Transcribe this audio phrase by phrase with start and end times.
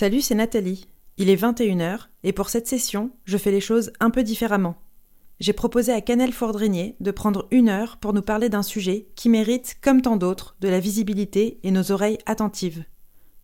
[0.00, 0.86] Salut, c'est Nathalie.
[1.18, 4.76] Il est 21h et pour cette session, je fais les choses un peu différemment.
[5.40, 9.28] J'ai proposé à Canel Fordrinier de prendre une heure pour nous parler d'un sujet qui
[9.28, 12.82] mérite, comme tant d'autres, de la visibilité et nos oreilles attentives.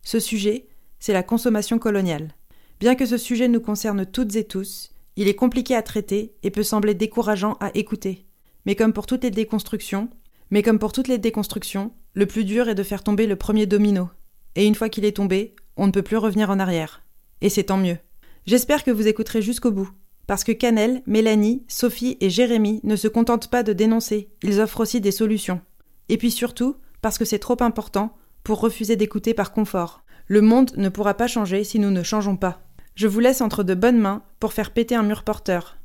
[0.01, 0.65] Ce sujet,
[0.97, 2.33] c'est la consommation coloniale.
[2.79, 6.49] Bien que ce sujet nous concerne toutes et tous, il est compliqué à traiter et
[6.49, 8.25] peut sembler décourageant à écouter.
[8.65, 10.09] Mais comme pour toutes les déconstructions,
[10.49, 13.67] mais comme pour toutes les déconstructions, le plus dur est de faire tomber le premier
[13.67, 14.09] domino.
[14.55, 17.03] Et une fois qu'il est tombé, on ne peut plus revenir en arrière.
[17.41, 17.97] Et c'est tant mieux.
[18.45, 19.89] J'espère que vous écouterez jusqu'au bout.
[20.25, 24.81] Parce que Canel, Mélanie, Sophie et Jérémy ne se contentent pas de dénoncer, ils offrent
[24.81, 25.61] aussi des solutions.
[26.09, 30.03] Et puis surtout, parce que c'est trop important pour refuser d'écouter par confort.
[30.27, 32.61] Le monde ne pourra pas changer si nous ne changeons pas.
[32.95, 35.77] Je vous laisse entre de bonnes mains pour faire péter un mur porteur.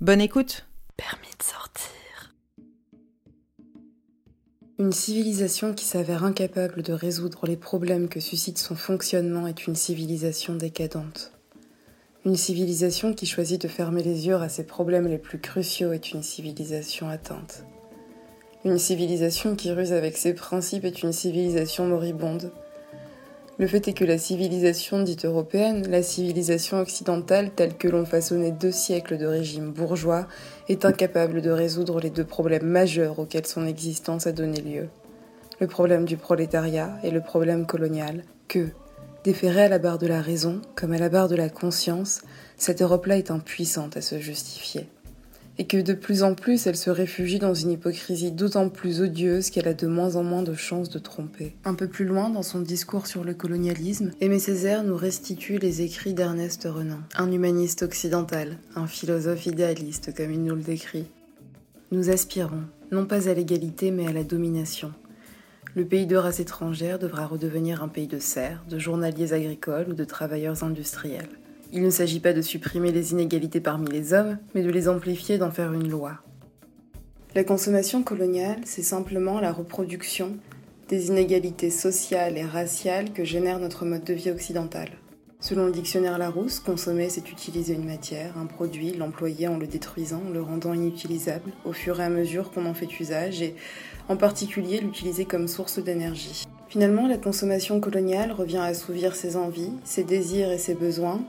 [0.00, 0.68] Bonne écoute.
[0.96, 1.97] Permis de sortir.
[4.80, 9.74] Une civilisation qui s'avère incapable de résoudre les problèmes que suscite son fonctionnement est une
[9.74, 11.32] civilisation décadente.
[12.24, 16.12] Une civilisation qui choisit de fermer les yeux à ses problèmes les plus cruciaux est
[16.12, 17.64] une civilisation atteinte.
[18.64, 22.52] Une civilisation qui ruse avec ses principes est une civilisation moribonde,
[23.58, 28.52] le fait est que la civilisation dite européenne, la civilisation occidentale telle que l'ont façonné
[28.52, 30.28] deux siècles de régime bourgeois,
[30.68, 34.88] est incapable de résoudre les deux problèmes majeurs auxquels son existence a donné lieu.
[35.60, 38.68] Le problème du prolétariat et le problème colonial, que,
[39.24, 42.22] déférée à la barre de la raison comme à la barre de la conscience,
[42.56, 44.86] cette Europe-là est impuissante à se justifier
[45.58, 49.50] et que de plus en plus elle se réfugie dans une hypocrisie d'autant plus odieuse
[49.50, 51.54] qu'elle a de moins en moins de chances de tromper.
[51.64, 55.82] Un peu plus loin, dans son discours sur le colonialisme, Aimé Césaire nous restitue les
[55.82, 61.06] écrits d'Ernest Renan, un humaniste occidental, un philosophe idéaliste comme il nous le décrit.
[61.90, 64.92] Nous aspirons, non pas à l'égalité mais à la domination.
[65.74, 69.94] Le pays de race étrangère devra redevenir un pays de serfs, de journaliers agricoles ou
[69.94, 71.28] de travailleurs industriels.
[71.72, 75.36] Il ne s'agit pas de supprimer les inégalités parmi les hommes, mais de les amplifier,
[75.36, 76.22] d'en faire une loi.
[77.34, 80.36] La consommation coloniale, c'est simplement la reproduction
[80.88, 84.88] des inégalités sociales et raciales que génère notre mode de vie occidental.
[85.40, 90.22] Selon le dictionnaire Larousse, consommer, c'est utiliser une matière, un produit, l'employer en le détruisant,
[90.26, 93.54] en le rendant inutilisable, au fur et à mesure qu'on en fait usage, et
[94.08, 96.44] en particulier l'utiliser comme source d'énergie.
[96.68, 101.20] Finalement, la consommation coloniale revient à assouvir ses envies, ses désirs et ses besoins,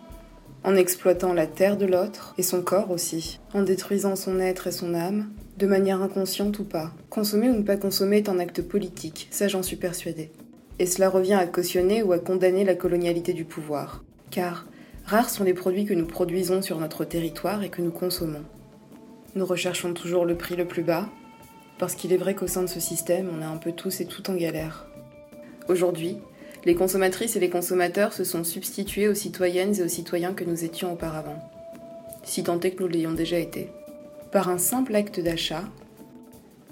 [0.63, 4.71] en exploitant la terre de l'autre et son corps aussi, en détruisant son être et
[4.71, 6.91] son âme, de manière inconsciente ou pas.
[7.09, 10.31] Consommer ou ne pas consommer est un acte politique, ça j'en suis persuadée.
[10.79, 14.03] Et cela revient à cautionner ou à condamner la colonialité du pouvoir.
[14.31, 14.65] Car
[15.05, 18.43] rares sont les produits que nous produisons sur notre territoire et que nous consommons.
[19.35, 21.09] Nous recherchons toujours le prix le plus bas,
[21.77, 24.05] parce qu'il est vrai qu'au sein de ce système, on est un peu tous et
[24.05, 24.87] tout en galère.
[25.67, 26.17] Aujourd'hui,
[26.65, 30.65] les consommatrices et les consommateurs se sont substitués aux citoyennes et aux citoyens que nous
[30.65, 31.39] étions auparavant,
[32.23, 33.69] si tant est que nous l'ayons déjà été.
[34.31, 35.63] Par un simple acte d'achat,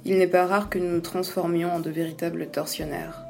[0.05, 3.23] il n'est pas rare que nous nous transformions en de véritables tortionnaires,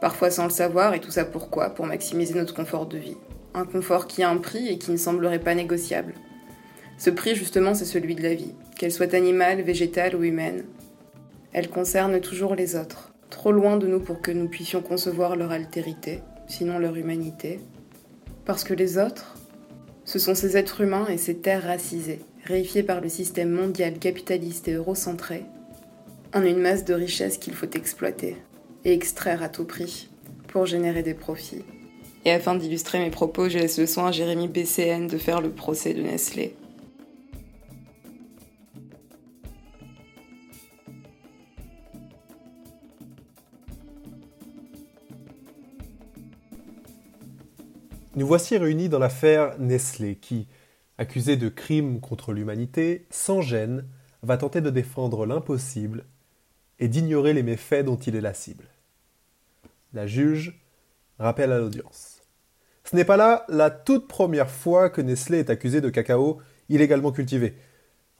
[0.00, 1.70] parfois sans le savoir et tout ça pourquoi?
[1.70, 3.16] Pour maximiser notre confort de vie.
[3.54, 6.14] Un confort qui a un prix et qui ne semblerait pas négociable.
[6.98, 10.64] Ce prix justement c'est celui de la vie, qu'elle soit animale, végétale ou humaine.
[11.52, 15.52] Elle concerne toujours les autres trop loin de nous pour que nous puissions concevoir leur
[15.52, 17.60] altérité, sinon leur humanité.
[18.44, 19.36] Parce que les autres,
[20.04, 24.68] ce sont ces êtres humains et ces terres racisées, réifiées par le système mondial capitaliste
[24.68, 25.44] et eurocentré,
[26.34, 28.36] en une masse de richesses qu'il faut exploiter
[28.84, 30.08] et extraire à tout prix
[30.48, 31.64] pour générer des profits.
[32.24, 35.50] Et afin d'illustrer mes propos, je laisse le soin à Jérémy BCN de faire le
[35.50, 36.54] procès de Nestlé.
[48.20, 50.46] Nous voici réunis dans l'affaire Nestlé qui,
[50.98, 53.86] accusé de crimes contre l'humanité, sans gêne,
[54.22, 56.04] va tenter de défendre l'impossible
[56.80, 58.66] et d'ignorer les méfaits dont il est la cible.
[59.94, 60.60] La juge
[61.18, 62.20] rappelle à l'audience.
[62.84, 67.12] Ce n'est pas là la toute première fois que Nestlé est accusé de cacao illégalement
[67.12, 67.56] cultivé.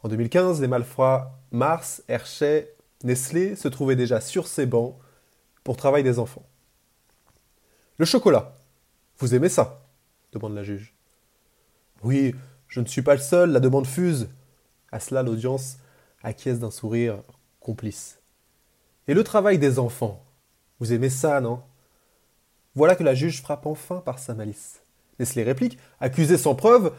[0.02, 2.74] En 2015, les malfrats Mars, Hershey,
[3.04, 4.96] Nestlé se trouvaient déjà sur ces bancs
[5.62, 6.46] pour travail des enfants.
[7.98, 8.56] Le chocolat.
[9.18, 9.79] Vous aimez ça?
[10.32, 10.94] Demande la juge.
[12.02, 12.34] Oui,
[12.68, 14.28] je ne suis pas le seul, la demande fuse.
[14.92, 15.78] À cela, l'audience
[16.22, 17.22] acquiesce d'un sourire
[17.60, 18.20] complice.
[19.08, 20.24] Et le travail des enfants
[20.78, 21.62] Vous aimez ça, non?
[22.74, 24.82] Voilà que la juge frappe enfin par sa malice.
[25.18, 26.94] les réplique Accusé sans preuve,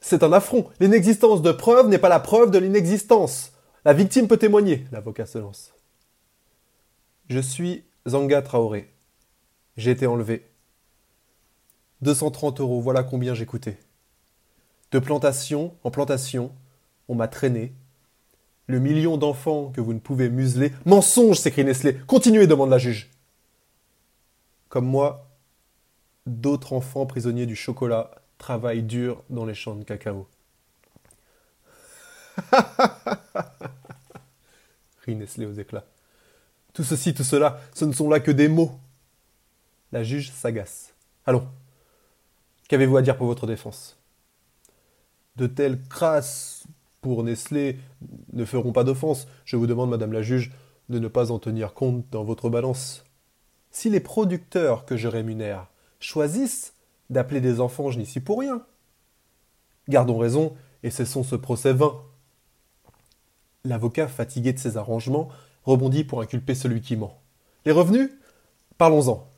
[0.00, 0.68] c'est un affront.
[0.80, 3.52] L'inexistence de preuve n'est pas la preuve de l'inexistence.
[3.84, 5.72] La victime peut témoigner, l'avocat se lance.
[7.28, 8.92] Je suis Zanga Traoré.
[9.76, 10.51] J'ai été enlevé.
[12.02, 13.78] 230 euros, voilà combien j'ai coûté.
[14.90, 16.52] De plantation en plantation,
[17.08, 17.72] on m'a traîné.
[18.66, 20.72] Le million d'enfants que vous ne pouvez museler.
[20.84, 21.96] Mensonge s'écrie Nestlé.
[22.06, 23.10] Continuez, demande la juge.
[24.68, 25.30] Comme moi,
[26.26, 30.28] d'autres enfants prisonniers du chocolat travaillent dur dans les champs de cacao.
[35.04, 35.84] rit Nestlé aux éclats.
[36.72, 38.72] Tout ceci, tout cela, ce ne sont là que des mots.
[39.92, 40.94] La juge s'agace.
[41.26, 41.46] Allons.
[42.72, 43.98] Qu'avez-vous à dire pour votre défense?
[45.36, 46.64] De telles crasses
[47.02, 47.78] pour Nestlé
[48.32, 49.26] ne feront pas d'offense.
[49.44, 50.52] Je vous demande, madame la juge,
[50.88, 53.04] de ne pas en tenir compte dans votre balance.
[53.72, 55.66] Si les producteurs que je rémunère
[56.00, 56.72] choisissent
[57.10, 58.64] d'appeler des enfants, je n'y suis pour rien.
[59.90, 62.00] Gardons raison et cessons ce procès vain.
[63.64, 65.28] L'avocat, fatigué de ses arrangements,
[65.64, 67.20] rebondit pour inculper celui qui ment.
[67.66, 68.10] Les revenus?
[68.78, 69.28] Parlons-en.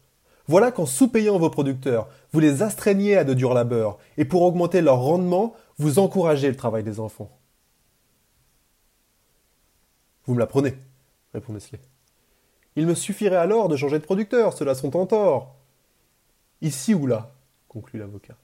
[0.46, 4.82] Voilà qu'en sous-payant vos producteurs, vous les astreignez à de durs labeurs, et pour augmenter
[4.82, 7.30] leur rendement, vous encouragez le travail des enfants.
[10.26, 10.74] Vous me l'apprenez,
[11.32, 11.80] répond Nestlé.
[12.76, 15.56] Il me suffirait alors de changer de producteur, cela sont en tort.
[16.60, 17.34] Ici ou là,
[17.68, 18.36] conclut l'avocat.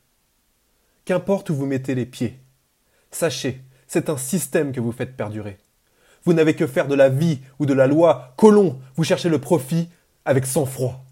[1.05, 2.39] Qu'importe où vous mettez les pieds.
[3.11, 5.59] Sachez, c'est un système que vous faites perdurer.
[6.25, 8.35] Vous n'avez que faire de la vie ou de la loi.
[8.37, 9.89] Colon, vous cherchez le profit
[10.25, 11.05] avec sang-froid.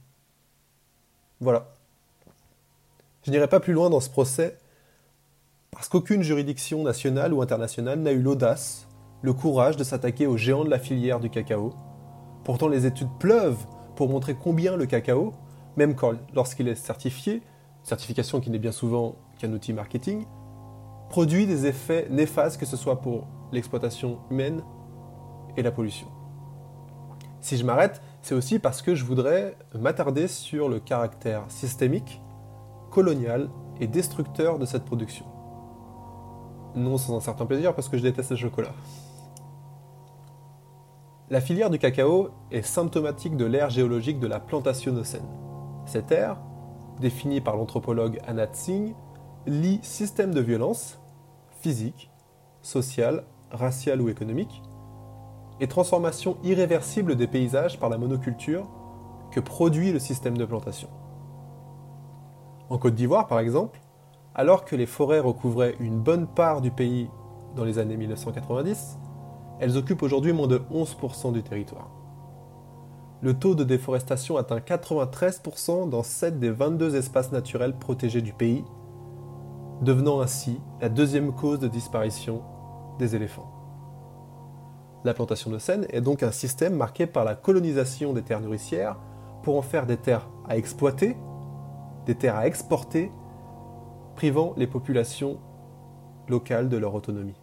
[1.41, 1.69] Voilà.
[3.23, 4.59] Je n'irai pas plus loin dans ce procès
[5.71, 8.89] parce qu'aucune juridiction nationale ou internationale n'a eu l'audace,
[9.23, 11.75] le courage de s'attaquer aux géants de la filière du cacao.
[12.45, 15.35] Pourtant, les études pleuvent pour montrer combien le cacao,
[15.77, 15.95] même
[16.35, 17.43] lorsqu'il est certifié,
[17.83, 20.25] certification qui n'est bien souvent qu'un outil marketing,
[21.11, 24.63] produit des effets néfastes, que ce soit pour l'exploitation humaine
[25.57, 26.09] et la pollution.
[27.41, 32.21] Si je m'arrête, c'est aussi parce que je voudrais m'attarder sur le caractère systémique,
[32.91, 33.49] colonial
[33.81, 35.25] et destructeur de cette production.
[36.75, 38.73] Non sans un certain plaisir parce que je déteste le chocolat.
[41.31, 45.27] La filière du cacao est symptomatique de l'ère géologique de la plantationocène.
[45.85, 46.39] Cette ère,
[47.01, 48.95] définie par l'anthropologue Anat Singh,
[49.47, 50.99] lie système de violence,
[51.61, 52.11] physique,
[52.63, 54.63] sociale, raciale ou économique,
[55.61, 58.69] et transformation irréversible des paysages par la monoculture
[59.31, 60.89] que produit le système de plantation.
[62.71, 63.81] En Côte d'Ivoire, par exemple,
[64.35, 67.11] alors que les forêts recouvraient une bonne part du pays
[67.57, 68.99] dans les années 1990,
[69.61, 71.91] elles occupent aujourd'hui moins de 11% du territoire.
[73.21, 78.65] Le taux de déforestation atteint 93% dans 7 des 22 espaces naturels protégés du pays,
[79.83, 82.43] devenant ainsi la deuxième cause de disparition
[83.01, 83.58] des éléphants.
[85.05, 88.97] La plantation de Seine est donc un système marqué par la colonisation des terres nourricières
[89.43, 91.17] pour en faire des terres à exploiter,
[92.07, 93.13] des terres à exporter,
[94.17, 95.39] privant les populations
[96.29, 97.41] locales de leur autonomie.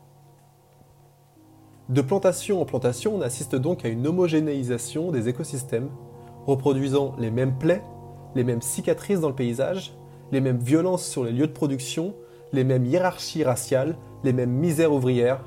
[1.88, 5.90] De plantation en plantation, on assiste donc à une homogénéisation des écosystèmes,
[6.46, 7.84] reproduisant les mêmes plaies,
[8.36, 9.96] les mêmes cicatrices dans le paysage,
[10.32, 12.16] les mêmes violences sur les lieux de production,
[12.52, 15.46] les mêmes hiérarchies raciales, les mêmes misères ouvrières,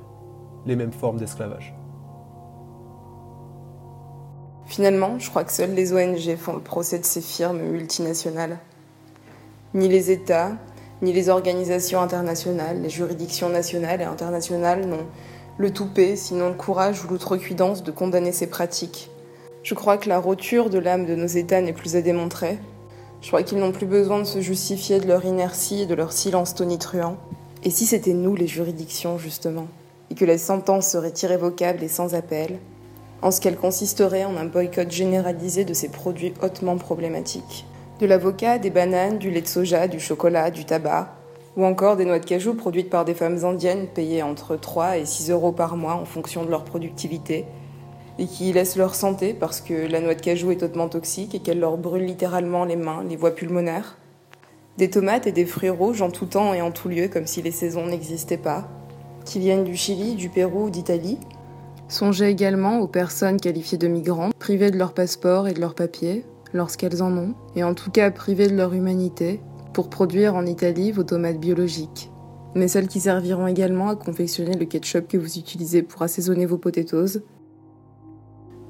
[0.65, 1.78] les mêmes formes d'esclavage.
[4.69, 8.59] Finalement, je crois que seules les ONG font le procès de ces firmes multinationales.
[9.73, 10.53] Ni les États,
[11.01, 15.07] ni les organisations internationales, les juridictions nationales et internationales n'ont
[15.57, 19.11] le toupet, sinon le courage ou l'outrecuidance de condamner ces pratiques.
[19.63, 22.59] Je crois que la roture de l'âme de nos États n'est plus à démontrer.
[23.23, 26.13] Je crois qu'ils n'ont plus besoin de se justifier de leur inertie et de leur
[26.13, 27.17] silence tonitruant.
[27.65, 29.67] Et si c'était nous, les juridictions, justement,
[30.11, 32.59] et que les sentences seraient irrévocables et sans appel,
[33.23, 37.67] en ce qu'elle consisterait en un boycott généralisé de ces produits hautement problématiques.
[38.01, 41.15] De l'avocat, des bananes, du lait de soja, du chocolat, du tabac,
[41.57, 45.07] ou encore des noix de cajou produites par des femmes indiennes payées entre 3 et
[45.07, 47.45] 6 euros par mois en fonction de leur productivité,
[48.21, 51.41] et qui laissent leur santé parce que la noix de cajou est hautement toxique et
[51.41, 53.97] qu'elle leur brûle littéralement les mains, les voies pulmonaires.
[54.77, 57.43] Des tomates et des fruits rouges en tout temps et en tout lieu comme si
[57.43, 58.69] les saisons n'existaient pas,
[59.25, 61.19] qui viennent du Chili, du Pérou ou d'Italie,
[61.89, 66.27] Songez également aux personnes qualifiées de migrantes, privées de leur passeport et de leurs papiers,
[66.53, 69.41] lorsqu'elles en ont, et en tout cas privées de leur humanité,
[69.73, 72.11] pour produire en Italie vos tomates biologiques.
[72.55, 76.59] Mais celles qui serviront également à confectionner le ketchup que vous utilisez pour assaisonner vos
[76.59, 77.23] potatoes.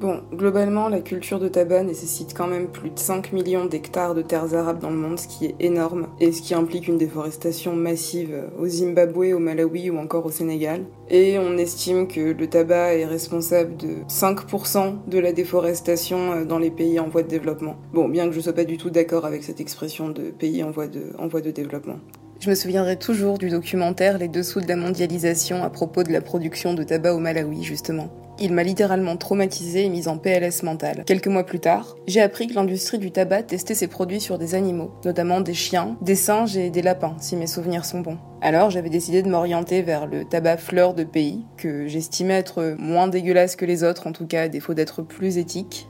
[0.00, 4.22] Bon, globalement, la culture de tabac nécessite quand même plus de 5 millions d'hectares de
[4.22, 7.74] terres arables dans le monde, ce qui est énorme, et ce qui implique une déforestation
[7.74, 10.84] massive au Zimbabwe, au Malawi ou encore au Sénégal.
[11.10, 16.60] Et on estime que le tabac est responsable de 5% de la déforestation euh, dans
[16.60, 17.74] les pays en voie de développement.
[17.92, 20.70] Bon, bien que je sois pas du tout d'accord avec cette expression de pays en
[20.70, 21.98] voie de développement.
[22.40, 26.20] Je me souviendrai toujours du documentaire Les dessous de la mondialisation à propos de la
[26.20, 28.10] production de tabac au Malawi, justement.
[28.38, 31.02] Il m'a littéralement traumatisé et mise en PLS mental.
[31.04, 34.54] Quelques mois plus tard, j'ai appris que l'industrie du tabac testait ses produits sur des
[34.54, 38.18] animaux, notamment des chiens, des singes et des lapins, si mes souvenirs sont bons.
[38.40, 43.08] Alors j'avais décidé de m'orienter vers le tabac fleur de pays, que j'estimais être moins
[43.08, 45.88] dégueulasse que les autres, en tout cas à défaut d'être plus éthique,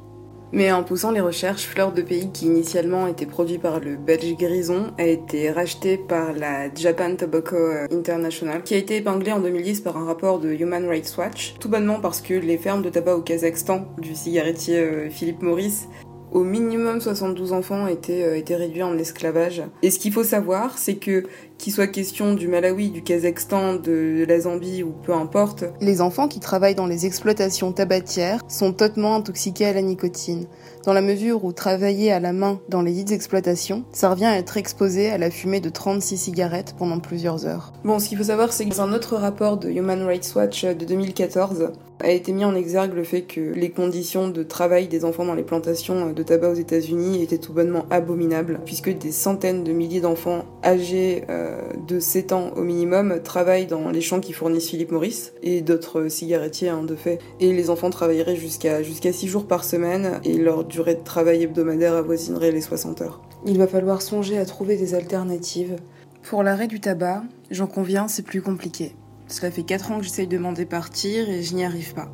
[0.53, 4.37] mais en poussant les recherches, Fleur de Pays, qui initialement était produit par le Belge
[4.37, 7.57] Grison, a été racheté par la Japan Tobacco
[7.91, 11.69] International, qui a été épinglé en 2010 par un rapport de Human Rights Watch, tout
[11.69, 15.89] bonnement parce que les fermes de tabac au Kazakhstan du cigarettier euh, Philippe Maurice
[16.33, 19.63] au minimum 72 enfants étaient, euh, étaient réduits en esclavage.
[19.83, 21.25] Et ce qu'il faut savoir, c'est que
[21.59, 26.29] qu'il soit question du Malawi, du Kazakhstan, de la Zambie ou peu importe, les enfants
[26.29, 30.47] qui travaillent dans les exploitations tabatières sont totalement intoxiqués à la nicotine,
[30.85, 34.39] dans la mesure où travailler à la main dans les dites exploitations, ça revient à
[34.39, 37.73] être exposé à la fumée de 36 cigarettes pendant plusieurs heures.
[37.85, 40.65] Bon, ce qu'il faut savoir, c'est que dans un autre rapport de Human Rights Watch
[40.65, 45.05] de 2014, a été mis en exergue le fait que les conditions de travail des
[45.05, 49.65] enfants dans les plantations de tabac aux États-Unis étaient tout bonnement abominables, puisque des centaines
[49.65, 51.48] de milliers d'enfants âgés euh,
[51.87, 56.09] de 7 ans au minimum travaillent dans les champs qui fournissent Philippe Maurice et d'autres
[56.09, 57.19] cigarettiers hein, de fait.
[57.41, 61.43] Et les enfants travailleraient jusqu'à jusqu'à 6 jours par semaine et leur durée de travail
[61.43, 63.21] hebdomadaire avoisinerait les 60 heures.
[63.47, 65.77] Il va falloir songer à trouver des alternatives.
[66.23, 68.95] Pour l'arrêt du tabac, j'en conviens, c'est plus compliqué.
[69.29, 72.11] Cela fait 4 ans que j'essaye de m'en départir et je n'y arrive pas.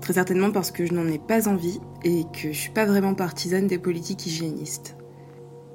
[0.00, 3.14] Très certainement parce que je n'en ai pas envie et que je suis pas vraiment
[3.14, 4.96] partisane des politiques hygiénistes.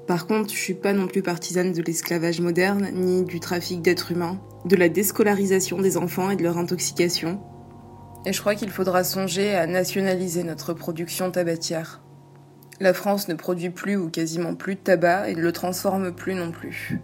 [0.07, 4.13] Par contre, je suis pas non plus partisane de l'esclavage moderne, ni du trafic d'êtres
[4.13, 7.41] humains, de la déscolarisation des enfants et de leur intoxication.
[8.25, 12.01] Et je crois qu'il faudra songer à nationaliser notre production tabatière.
[12.79, 16.35] La France ne produit plus ou quasiment plus de tabac et ne le transforme plus
[16.35, 17.01] non plus.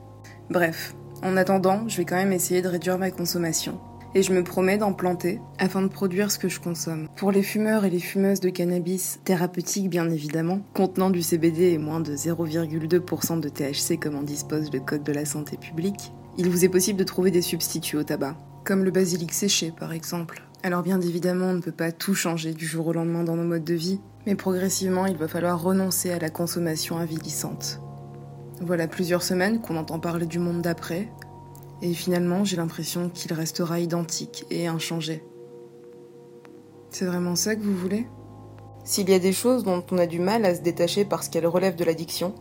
[0.50, 3.82] Bref, en attendant, je vais quand même essayer de réduire ma consommation
[4.16, 7.08] et je me promets d'en planter afin de produire ce que je consomme.
[7.16, 11.78] Pour les fumeurs et les fumeuses de cannabis, thérapeutique bien évidemment, contenant du CBD et
[11.78, 16.50] moins de 0,2% de THC comme en dispose le Code de la santé publique, il
[16.50, 20.44] vous est possible de trouver des substituts au tabac, comme le basilic séché par exemple.
[20.64, 23.44] Alors bien évidemment, on ne peut pas tout changer du jour au lendemain dans nos
[23.44, 27.82] modes de vie, mais progressivement, il va falloir renoncer à la consommation avilissante.
[28.62, 31.10] Voilà plusieurs semaines qu'on entend parler du monde d'après,
[31.84, 35.22] et finalement, j'ai l'impression qu'il restera identique et inchangé.
[36.90, 38.08] C'est vraiment ça que vous voulez?
[38.86, 41.46] S'il y a des choses dont on a du mal à se détacher parce qu'elles
[41.46, 42.36] relèvent de l'addiction,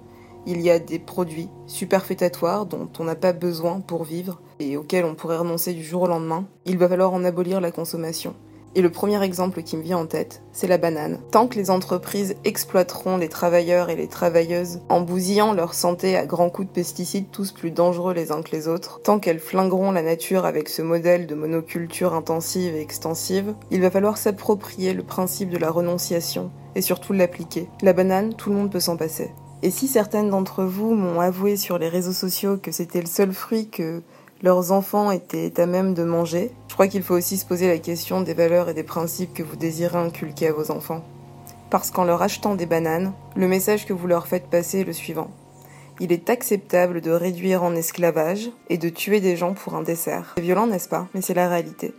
[0.46, 5.04] il y a des produits superfétatoires dont on n'a pas besoin pour vivre et auxquels
[5.04, 6.46] on pourrait renoncer du jour au lendemain.
[6.64, 8.36] Il va falloir en abolir la consommation.
[8.74, 11.18] Et le premier exemple qui me vient en tête, c'est la banane.
[11.30, 16.24] Tant que les entreprises exploiteront les travailleurs et les travailleuses en bousillant leur santé à
[16.24, 19.92] grands coups de pesticides tous plus dangereux les uns que les autres, tant qu'elles flingueront
[19.92, 25.02] la nature avec ce modèle de monoculture intensive et extensive, il va falloir s'approprier le
[25.02, 27.68] principe de la renonciation et surtout l'appliquer.
[27.82, 29.32] La banane, tout le monde peut s'en passer.
[29.62, 33.32] Et si certaines d'entre vous m'ont avoué sur les réseaux sociaux que c'était le seul
[33.32, 34.02] fruit que
[34.42, 37.76] leurs enfants étaient à même de manger, je crois qu'il faut aussi se poser la
[37.76, 41.04] question des valeurs et des principes que vous désirez inculquer à vos enfants.
[41.68, 44.94] Parce qu'en leur achetant des bananes, le message que vous leur faites passer est le
[44.94, 45.30] suivant.
[46.00, 50.32] Il est acceptable de réduire en esclavage et de tuer des gens pour un dessert.
[50.34, 51.08] C'est violent, n'est-ce pas?
[51.12, 51.92] Mais c'est la réalité.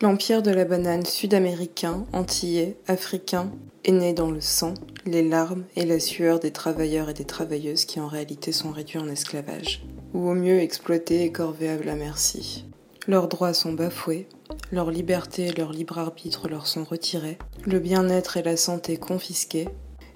[0.00, 3.52] L'empire de la banane sud-américain, antillais, africain
[3.84, 4.72] est né dans le sang,
[5.04, 9.00] les larmes et la sueur des travailleurs et des travailleuses qui en réalité sont réduits
[9.00, 9.84] en esclavage
[10.14, 12.64] ou au mieux exploités et corvéables à merci.
[13.08, 14.28] Leurs droits sont bafoués,
[14.70, 19.66] leur liberté et leur libre arbitre leur sont retirés, le bien-être et la santé confisqués,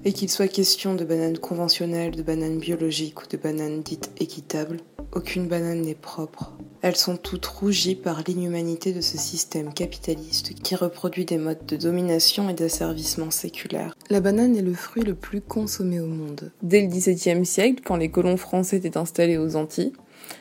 [0.05, 4.77] et qu'il soit question de bananes conventionnelles, de bananes biologiques ou de bananes dites équitables,
[5.13, 6.53] aucune banane n'est propre.
[6.83, 11.77] Elles sont toutes rougies par l'inhumanité de ce système capitaliste qui reproduit des modes de
[11.79, 13.97] domination et d'asservissement séculaire.
[14.11, 16.53] La banane est le fruit le plus consommé au monde.
[16.63, 19.95] Dès le XVIIe siècle, quand les colons français étaient installés aux Antilles,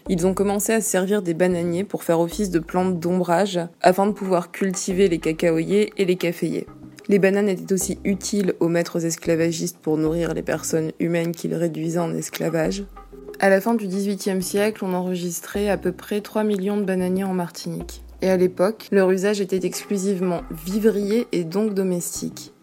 [0.09, 4.11] ils ont commencé à servir des bananiers pour faire office de plantes d'ombrage afin de
[4.11, 6.67] pouvoir cultiver les cacaoyers et les caféiers.
[7.07, 11.99] Les bananes étaient aussi utiles aux maîtres esclavagistes pour nourrir les personnes humaines qu'ils réduisaient
[11.99, 12.85] en esclavage.
[13.39, 17.23] À la fin du XVIIIe siècle, on enregistrait à peu près 3 millions de bananiers
[17.23, 18.03] en Martinique.
[18.21, 22.53] Et à l'époque, leur usage était exclusivement vivrier et donc domestique.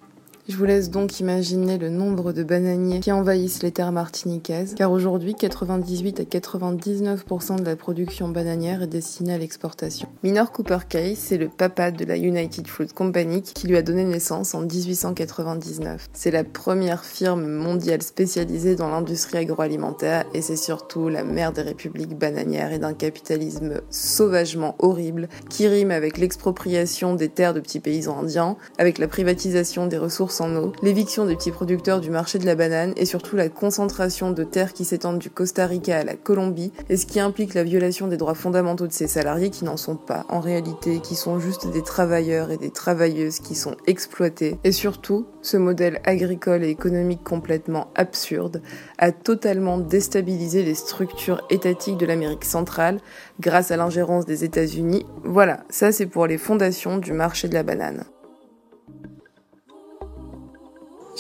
[0.49, 4.91] Je vous laisse donc imaginer le nombre de bananiers qui envahissent les terres martiniquaises, car
[4.91, 10.09] aujourd'hui 98 à 99% de la production bananière est destinée à l'exportation.
[10.23, 14.05] Minor Cooper Case, c'est le papa de la United Fruit Company qui lui a donné
[14.05, 16.09] naissance en 1899.
[16.15, 21.61] C'est la première firme mondiale spécialisée dans l'industrie agroalimentaire et c'est surtout la mère des
[21.61, 27.81] républiques bananières et d'un capitalisme sauvagement horrible qui rime avec l'expropriation des terres de petits
[27.81, 30.38] paysans indiens, avec la privatisation des ressources
[30.83, 34.73] l'éviction des petits producteurs du marché de la banane et surtout la concentration de terres
[34.73, 38.17] qui s'étendent du Costa Rica à la Colombie, et ce qui implique la violation des
[38.17, 41.83] droits fondamentaux de ces salariés qui n'en sont pas en réalité, qui sont juste des
[41.83, 44.59] travailleurs et des travailleuses qui sont exploités.
[44.65, 48.63] Et surtout, ce modèle agricole et économique complètement absurde
[48.99, 53.01] a totalement déstabilisé les structures étatiques de l'Amérique centrale
[53.41, 55.07] grâce à l'ingérence des États-Unis.
[55.25, 58.05] Voilà, ça c'est pour les fondations du marché de la banane.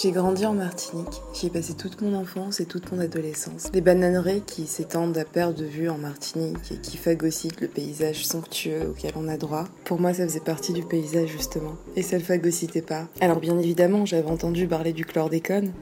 [0.00, 3.68] J'ai grandi en Martinique, j'y ai passé toute mon enfance et toute mon adolescence.
[3.74, 8.24] Les bananeraies qui s'étendent à perte de vue en Martinique et qui phagocytent le paysage
[8.24, 11.74] somptueux auquel on a droit, pour moi ça faisait partie du paysage justement.
[11.96, 13.08] Et ça le phagocytait pas.
[13.20, 15.72] Alors bien évidemment, j'avais entendu parler du chlordécone,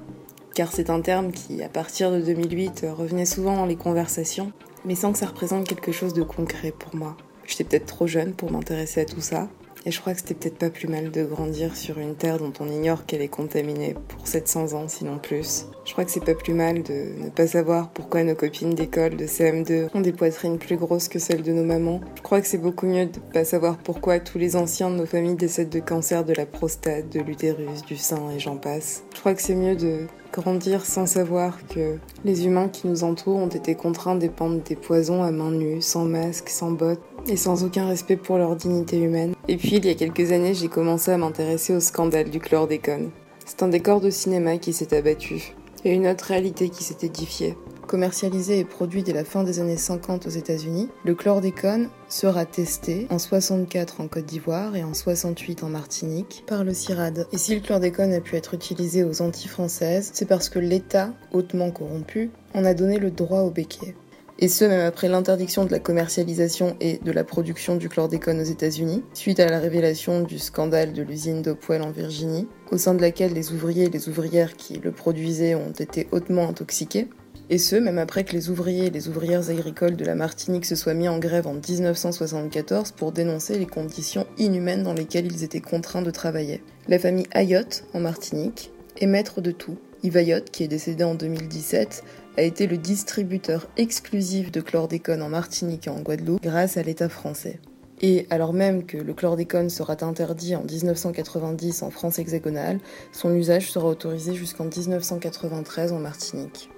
[0.55, 4.51] car c'est un terme qui, à partir de 2008, revenait souvent dans les conversations,
[4.87, 7.19] mais sans que ça représente quelque chose de concret pour moi.
[7.45, 9.51] J'étais peut-être trop jeune pour m'intéresser à tout ça,
[9.87, 12.53] et je crois que c'était peut-être pas plus mal de grandir sur une terre dont
[12.59, 15.67] on ignore qu'elle est contaminée pour 700 ans, sinon plus.
[15.85, 19.17] Je crois que c'est pas plus mal de ne pas savoir pourquoi nos copines d'école
[19.17, 22.01] de CM2 ont des poitrines plus grosses que celles de nos mamans.
[22.17, 25.07] Je crois que c'est beaucoup mieux de pas savoir pourquoi tous les anciens de nos
[25.07, 29.05] familles décèdent de cancer de la prostate, de l'utérus, du sein et j'en passe.
[29.15, 33.39] Je crois que c'est mieux de grandir sans savoir que les humains qui nous entourent
[33.39, 37.65] ont été contraints d'épandre des poisons à main nue, sans masque, sans bottes, et sans
[37.65, 39.35] aucun respect pour leur dignité humaine.
[39.49, 43.11] Et puis, il y a quelques années, j'ai commencé à m'intéresser au scandale du chlordécone.
[43.45, 47.57] C'est un décor de cinéma qui s'est abattu, et une autre réalité qui s'est édifiée.
[47.87, 53.07] Commercialisé et produit dès la fin des années 50 aux États-Unis, le chlordécone sera testé
[53.11, 57.29] en 64 en Côte d'Ivoire et en 68 en Martinique par le CIRAD.
[57.31, 61.13] Et si le chlordécone a pu être utilisé aux Antilles françaises, c'est parce que l'État,
[61.33, 63.95] hautement corrompu, en a donné le droit au béquet
[64.39, 68.45] et ce même après l'interdiction de la commercialisation et de la production du chlordécone aux
[68.45, 73.01] États-Unis, suite à la révélation du scandale de l'usine d'Opwell en Virginie, au sein de
[73.01, 77.09] laquelle les ouvriers et les ouvrières qui le produisaient ont été hautement intoxiqués,
[77.49, 80.75] et ce même après que les ouvriers et les ouvrières agricoles de la Martinique se
[80.75, 85.61] soient mis en grève en 1974 pour dénoncer les conditions inhumaines dans lesquelles ils étaient
[85.61, 86.63] contraints de travailler.
[86.89, 89.79] La famille Ayotte, en Martinique, est maître de tout.
[90.03, 92.03] Yves Ayotte, qui est décédé en 2017,
[92.37, 97.09] a été le distributeur exclusif de chlordécone en Martinique et en Guadeloupe grâce à l'État
[97.09, 97.61] français.
[98.03, 102.79] Et alors même que le chlordécone sera interdit en 1990 en France hexagonale,
[103.13, 106.69] son usage sera autorisé jusqu'en 1993 en Martinique.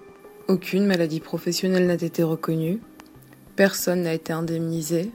[0.50, 2.80] Aucune maladie professionnelle n'a été reconnue,
[3.54, 5.10] personne n'a été indemnisé,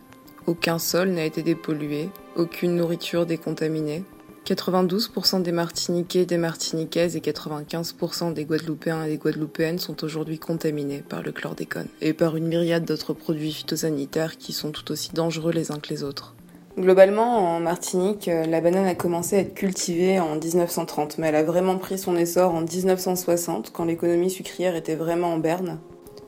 [0.45, 4.03] aucun sol n'a été dépollué, aucune nourriture décontaminée,
[4.45, 11.01] 92% des Martiniquais, des Martiniquaises et 95% des Guadeloupéens et des Guadeloupéennes sont aujourd'hui contaminés
[11.01, 15.51] par le chlordécone et par une myriade d'autres produits phytosanitaires qui sont tout aussi dangereux
[15.51, 16.35] les uns que les autres.
[16.75, 21.43] Globalement, en Martinique, la banane a commencé à être cultivée en 1930, mais elle a
[21.43, 25.79] vraiment pris son essor en 1960, quand l'économie sucrière était vraiment en berne.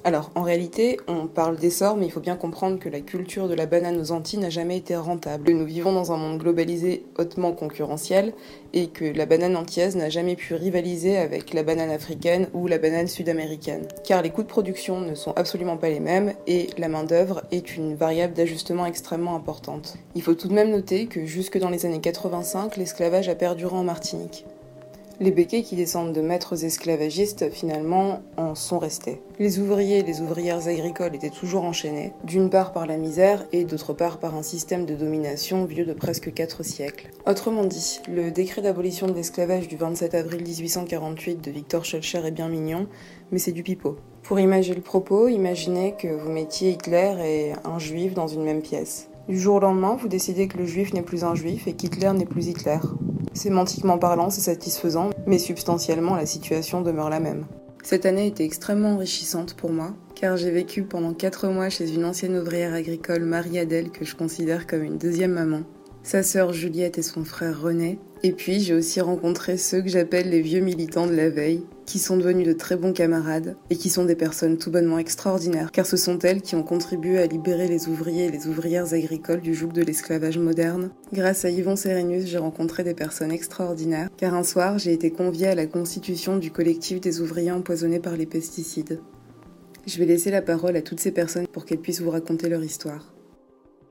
[0.06, 3.56] Alors, en réalité, on parle d'essor, mais il faut bien comprendre que la culture de
[3.56, 5.52] la banane aux Antilles n'a jamais été rentable.
[5.52, 8.34] Nous vivons dans un monde globalisé hautement concurrentiel
[8.74, 12.78] et que la banane antillaise n'a jamais pu rivaliser avec la banane africaine ou la
[12.78, 13.88] banane sud-américaine.
[14.04, 17.76] Car les coûts de production ne sont absolument pas les mêmes et la main-d'œuvre est
[17.76, 19.98] une variable d'ajustement extrêmement importante.
[20.14, 23.76] Il faut tout de même noter que jusque dans les années 85, l'esclavage a perduré
[23.76, 24.46] en Martinique.
[25.22, 29.22] Les béquets qui descendent de maîtres esclavagistes, finalement, en sont restés.
[29.40, 33.64] Les ouvriers et les ouvrières agricoles étaient toujours enchaînés, d'une part par la misère et
[33.64, 37.12] d'autre part par un système de domination vieux de presque 4 siècles.
[37.26, 42.32] Autrement dit, le décret d'abolition de l'esclavage du 27 avril 1848 de Victor Schellcher est
[42.32, 42.88] bien mignon,
[43.32, 43.96] mais c'est du pipeau.
[44.22, 48.62] Pour imaginer le propos, imaginez que vous mettiez Hitler et un juif dans une même
[48.62, 49.08] pièce.
[49.30, 52.12] Du jour au lendemain, vous décidez que le juif n'est plus un juif et qu'Hitler
[52.14, 52.80] n'est plus Hitler.
[53.36, 57.46] Sémantiquement parlant, c'est satisfaisant, mais substantiellement, la situation demeure la même.
[57.84, 62.06] Cette année était extrêmement enrichissante pour moi, car j'ai vécu pendant 4 mois chez une
[62.06, 65.64] ancienne ouvrière agricole, Marie-Adèle, que je considère comme une deuxième maman.
[66.02, 70.30] Sa sœur Juliette et son frère René Et puis j'ai aussi rencontré ceux que j'appelle
[70.30, 73.90] les vieux militants de la veille, qui sont devenus de très bons camarades et qui
[73.90, 77.68] sont des personnes tout bonnement extraordinaires, car ce sont elles qui ont contribué à libérer
[77.68, 80.92] les ouvriers et les ouvrières agricoles du joug de l'esclavage moderne.
[81.14, 85.48] Grâce à Yvon Sérénus, j'ai rencontré des personnes extraordinaires, car un soir j'ai été conviée
[85.48, 89.00] à la constitution du collectif des ouvriers empoisonnés par les pesticides.
[89.86, 92.64] Je vais laisser la parole à toutes ces personnes pour qu'elles puissent vous raconter leur
[92.64, 93.14] histoire.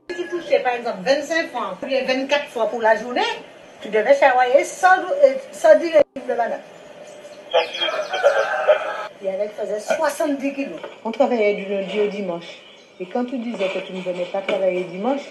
[0.09, 3.21] Si tu touchais par exemple 25 francs, ou bien 24 fois pour la journée,
[3.81, 4.87] tu devais 100,
[5.51, 6.33] 110 livres de.
[6.33, 6.74] Et
[9.27, 10.79] avec faisait 70 kilos.
[11.03, 12.59] On travaillait du lundi au dimanche.
[12.99, 15.21] Et quand tu disais que tu ne venais pas travailler dimanche,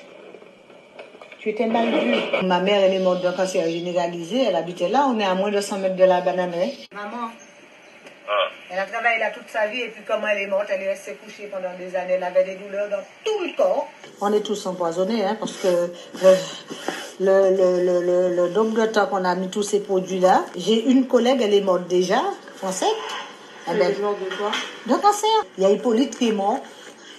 [1.39, 2.15] tu étais mal vu.
[2.43, 4.45] Ma mère, elle est morte d'un cancer généralisé.
[4.49, 5.07] Elle habitait là.
[5.09, 6.89] On est à moins de 100 mètres de la bananerie.
[6.95, 7.31] Maman,
[8.71, 9.81] elle a travaillé là toute sa vie.
[9.83, 12.15] Et puis, comment elle est morte, elle est restée couchée pendant des années.
[12.15, 13.89] Elle avait des douleurs dans tout le corps.
[14.21, 15.91] On est tous empoisonnés, hein, parce que
[17.21, 20.45] le, le, le, le, le nombre de temps qu'on a mis tous ces produits-là.
[20.57, 22.23] J'ai une collègue, elle est morte déjà,
[22.57, 22.89] française.
[23.71, 24.51] Eh ben, de quoi?
[24.87, 25.31] de cancer.
[25.57, 26.61] Il y a Hippolyte qui est mort.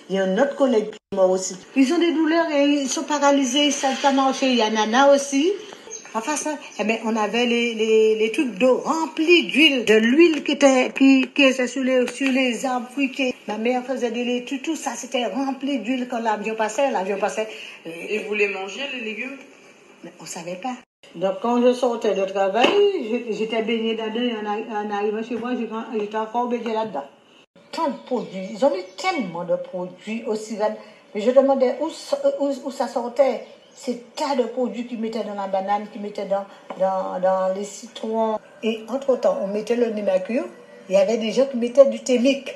[0.09, 1.57] Il y a un autre collègue qui est mort aussi.
[1.75, 4.47] Ils ont des douleurs et ils sont paralysés, ils ne savent pas marcher.
[4.47, 5.51] Il y a Nana aussi.
[6.17, 10.45] Enfin, ça, eh ben, on avait les, les, les trucs d'eau remplis d'huile, de l'huile
[10.45, 13.35] qui était, qui, qui était sur les, sur les arbres fruités.
[13.49, 16.89] Ma mère faisait des laitues, tout ça, c'était rempli d'huile quand l'avion passait.
[16.89, 17.49] L'avion passait.
[17.85, 19.37] Et vous les mangez, les légumes?
[20.05, 20.75] Mais on savait pas.
[21.15, 22.65] Donc quand je sortais de travail,
[23.31, 25.51] j'étais baignée dedans et en, arri- en arrivant chez moi,
[25.99, 27.03] j'étais encore baignée là-dedans.
[27.73, 30.57] Tant de produits, ils ont mis tellement de produits aussi.
[31.13, 31.89] Mais je demandais où,
[32.39, 33.41] où ça sortait.
[33.75, 38.39] Ces tas de produits qu'ils mettaient dans la banane, qu'ils mettaient dans, les citrons.
[38.63, 40.45] Et entre-temps, on mettait le Némacure.
[40.89, 42.55] Il y avait des gens qui mettaient du thémique.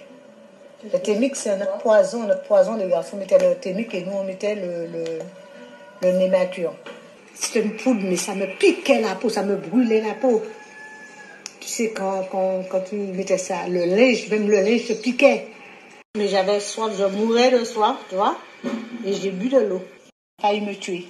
[0.91, 2.23] Le thémique, c'est notre poison.
[2.23, 5.19] Notre poison, les garçons mettaient le thémique et nous, on mettait le, le,
[6.01, 6.73] le Némacure.
[7.35, 10.41] C'était une poudre, mais ça me piquait la peau, ça me brûlait la peau.
[11.59, 15.47] Tu sais, quand, quand, quand tu mettais ça, le linge, même le linge se piquait.
[16.17, 18.37] Mais j'avais soif, je mourais de soif, tu vois,
[19.05, 19.81] et j'ai bu de l'eau.
[20.41, 21.05] Failli me tuer.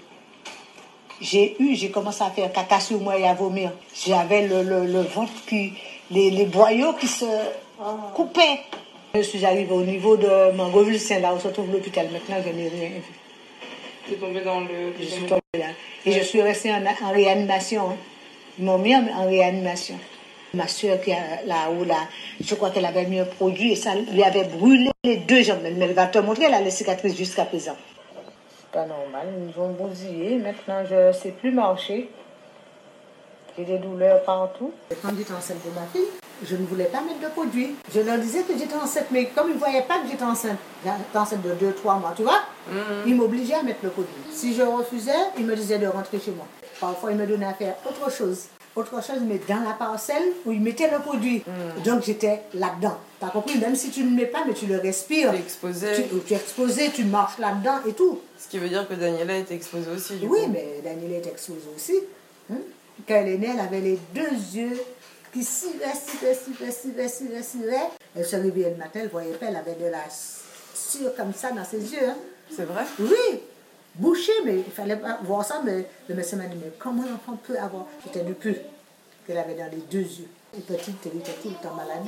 [1.22, 3.72] J'ai eu, j'ai commencé à faire caca sur moi et à vomir.
[4.06, 5.74] J'avais le, le, le ventre qui,
[6.12, 7.26] les, les boyaux qui se
[8.16, 8.62] coupaient.
[9.14, 12.08] Je suis arrivée au niveau de Mangoville-Saint, là où se trouve l'hôpital.
[12.12, 13.04] Maintenant, je n'ai rien vu.
[14.08, 14.94] Vous êtes tombé dans le.
[15.00, 15.66] Je suis tombée là.
[16.06, 17.90] Et je suis restée en, en réanimation.
[17.90, 17.98] hein.
[18.58, 20.00] Ils m'ont mis en, en réanimation.
[20.54, 21.12] Ma soeur qui
[21.46, 22.08] là-haut, là,
[22.44, 25.60] je crois qu'elle avait mis un produit et ça lui avait brûlé les deux jambes.
[25.64, 27.76] Mais elle va te montrer, elle a les cicatrices jusqu'à présent.
[28.72, 30.38] C'est pas normal, ils nous ont bousillé.
[30.38, 32.12] Maintenant, je ne sais plus marcher.
[33.58, 34.72] J'ai des douleurs partout.
[35.02, 36.08] Quand j'étais enceinte de ma fille,
[36.44, 37.76] je ne voulais pas mettre de produit.
[37.94, 40.58] Je leur disais que j'étais enceinte, mais comme ils ne voyaient pas que j'étais enceinte,
[40.84, 42.42] j'étais enceinte de 2-3 mois, tu vois,
[43.08, 44.14] ils m'obligeaient à mettre le produit.
[44.32, 46.46] Si je refusais, ils me disaient de rentrer chez moi.
[46.80, 48.46] Parfois, ils me donnaient à faire autre chose.
[48.76, 51.44] Autre chose, mais dans la parcelle où ils mettaient le produit.
[51.84, 52.98] Donc, j'étais là-dedans.
[53.20, 53.58] T'as compris?
[53.58, 55.32] Même si tu ne le mets pas, mais tu le respires.
[55.32, 55.88] Tu es exposé.
[55.96, 58.22] Tu, tu es exposé, tu marches là-dedans et tout.
[58.38, 60.16] Ce qui veut dire que Daniela est exposée aussi.
[60.18, 60.52] Du Oui, coup.
[60.54, 61.96] mais Daniela est exposée aussi.
[62.52, 62.56] hein.
[63.08, 64.78] Quand elle est née, elle avait les deux yeux
[65.34, 67.90] qui sivaient, sivaient, sivaient, sivaient, sivaient, sivaient.
[68.16, 70.04] Elle se réveillait le matin, elle ne voyait pas, elle avait de la
[70.74, 72.08] sueur comme ça dans ses yeux.
[72.08, 72.16] hein.
[72.56, 72.84] C'est vrai?
[73.00, 73.40] Oui,
[74.00, 75.62] bouché, mais il fallait pas voir ça.
[75.64, 78.56] Mais le médecin m'a dit, mais comment l'enfant peut avoir C'était du pu
[79.28, 80.28] qu'elle avait dans les deux yeux.
[80.58, 82.04] Et petite, elle était tout le temps malade.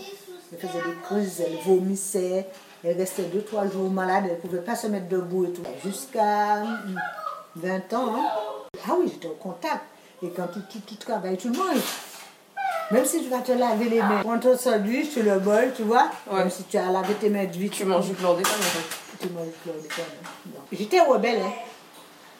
[0.51, 2.47] Elle faisait des crises, elle vomissait.
[2.83, 5.61] Elle restait deux, trois jours malade, elle ne pouvait pas se mettre debout et tout.
[5.83, 6.99] Jusqu'à hum,
[7.57, 8.15] 20 ans.
[8.15, 8.29] hein.
[8.89, 9.81] Ah oui, j'étais au contact.
[10.23, 11.77] Et quand tu, tu, tu travailles, tu manges.
[12.89, 15.83] Même si tu vas te laver les mains, prends ton sandwich, tu le bol, tu
[15.83, 16.09] vois.
[16.29, 16.39] Ouais.
[16.39, 19.27] Même si tu as lavé tes mains de vite, Tu manges du chlordécone en fait.
[19.27, 20.59] tu manges du chlordécone, hein.
[20.71, 21.51] J'étais rebelle, hein.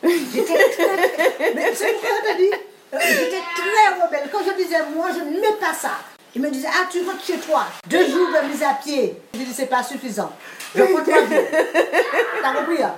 [0.03, 1.53] J'étais très...
[1.55, 4.29] Mais c'est euh, J'étais très rebelle.
[4.31, 5.99] Quand je disais, moi, je ne mets pas ça.
[6.35, 7.65] Il me disait, ah, tu rentres chez toi.
[7.89, 9.15] Deux jours de mise à pied.
[9.33, 10.31] Je dis, c'est pas suffisant.
[10.75, 11.27] Je trois jours.
[12.41, 12.95] T'as compris, hein?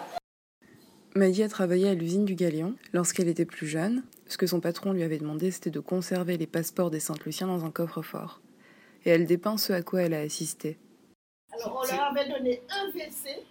[1.15, 4.03] Maggie a travaillé à l'usine du Galion lorsqu'elle était plus jeune.
[4.27, 7.65] Ce que son patron lui avait demandé, c'était de conserver les passeports des Saint-Luciens dans
[7.65, 8.41] un coffre-fort.
[9.05, 10.79] Et elle dépeint ce à quoi elle a assisté.
[11.53, 13.43] Alors, on leur avait donné un WC,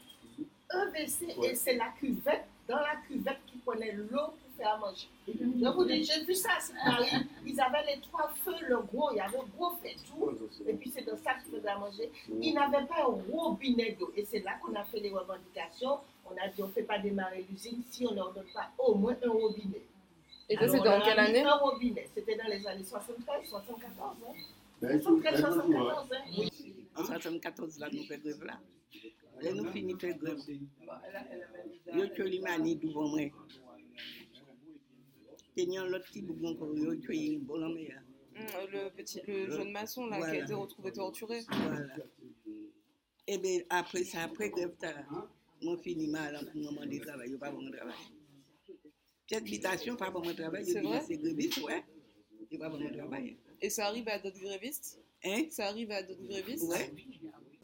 [0.70, 4.78] un WC, et c'est la cuvette, dans la cuvette qui prenait l'eau pour faire à
[4.78, 5.08] manger.
[5.28, 7.26] Je vous dis, j'ai vu ça à Paris.
[7.46, 10.30] Ils avaient les trois feux, le gros, il y avait un gros fait tout.
[10.66, 12.10] Et puis c'est dans ça qu'ils faisaient à manger.
[12.28, 14.12] Ils n'avaient pas un robinet d'eau.
[14.16, 15.98] Et c'est là qu'on a fait les revendications.
[16.26, 18.70] On a dit, on ne fait pas démarrer l'usine si on ne leur donne pas
[18.78, 19.82] au moins un robinet.
[20.48, 21.42] Et ça, c'est dans quelle année?
[21.42, 22.08] Un robinet.
[22.14, 24.16] C'était dans les années 73, 74.
[24.28, 24.98] Hein.
[25.00, 26.08] 73, 74.
[26.12, 26.16] Hein.
[26.38, 26.50] Oui.
[26.94, 28.58] En 74, la nous fait grève là.
[29.42, 30.38] Finissons faire grève.
[31.94, 33.20] Yo, lis mani devant moi.
[35.56, 38.00] Tenant l'autre petit bougon qu'on lui a tué, bon la meilleure.
[38.34, 40.44] Hum, Le petit, le jeune maçon là qui a Voilà.
[40.44, 41.40] été retrouvé torturé.
[41.50, 41.94] Voilà.
[43.26, 45.04] Et bien après ça, après grève, t'as-
[45.62, 47.94] mon fini mal le moment de travail, il pas bon travail.
[49.28, 51.02] Cette habitation, pas bon travail, C'est vrai?
[51.06, 51.84] c'est gréviste, ouais.
[52.50, 53.36] Il pas bon travail.
[53.60, 55.00] Et ça arrive à d'autres grévistes?
[55.24, 55.44] Hein?
[55.50, 56.64] Ça arrive à d'autres grévistes?
[56.64, 56.90] Ouais.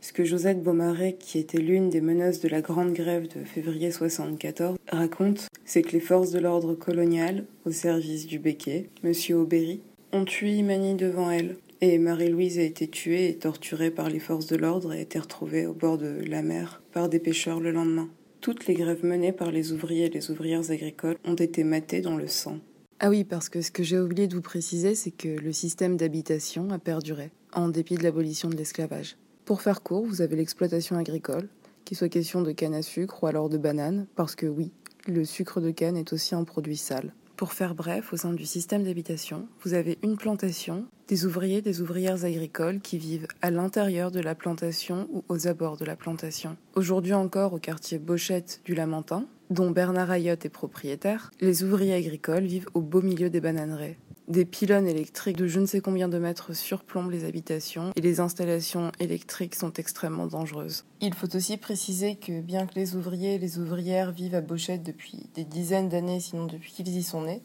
[0.01, 3.91] Ce que Josette Beaumarais, qui était l'une des meneuses de la grande grève de février
[3.91, 9.81] 74, raconte, c'est que les forces de l'ordre colonial, au service du Béquet, Monsieur Aubéry,
[10.13, 11.57] ont tué Imani devant elle.
[11.81, 15.19] Et Marie-Louise a été tuée et torturée par les forces de l'ordre et a été
[15.19, 18.09] retrouvée au bord de la mer par des pêcheurs le lendemain.
[18.41, 22.17] Toutes les grèves menées par les ouvriers et les ouvrières agricoles ont été matées dans
[22.17, 22.59] le sang.
[23.01, 25.97] Ah oui, parce que ce que j'ai oublié de vous préciser, c'est que le système
[25.97, 29.17] d'habitation a perduré, en dépit de l'abolition de l'esclavage.
[29.49, 31.49] Pour faire court, vous avez l'exploitation agricole,
[31.87, 34.73] qu'il soit question de canne à sucre ou alors de banane, parce que oui,
[35.07, 37.15] le sucre de canne est aussi un produit sale.
[37.35, 41.81] Pour faire bref, au sein du système d'habitation, vous avez une plantation, des ouvriers, des
[41.81, 46.59] ouvrières agricoles qui vivent à l'intérieur de la plantation ou aux abords de la plantation.
[46.75, 52.45] Aujourd'hui encore, au quartier Bochette du Lamentin, dont Bernard Ayotte est propriétaire, les ouvriers agricoles
[52.45, 53.97] vivent au beau milieu des bananeraies.
[54.29, 58.21] Des pylônes électriques de je ne sais combien de mètres surplombent les habitations et les
[58.21, 60.85] installations électriques sont extrêmement dangereuses.
[61.01, 64.83] Il faut aussi préciser que bien que les ouvriers et les ouvrières vivent à Bochette
[64.83, 67.41] depuis des dizaines d'années, sinon depuis qu'ils y sont nés,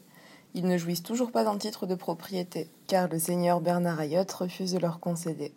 [0.52, 4.72] ils ne jouissent toujours pas d'un titre de propriété, car le seigneur Bernard Ayotte refuse
[4.72, 5.54] de leur concéder.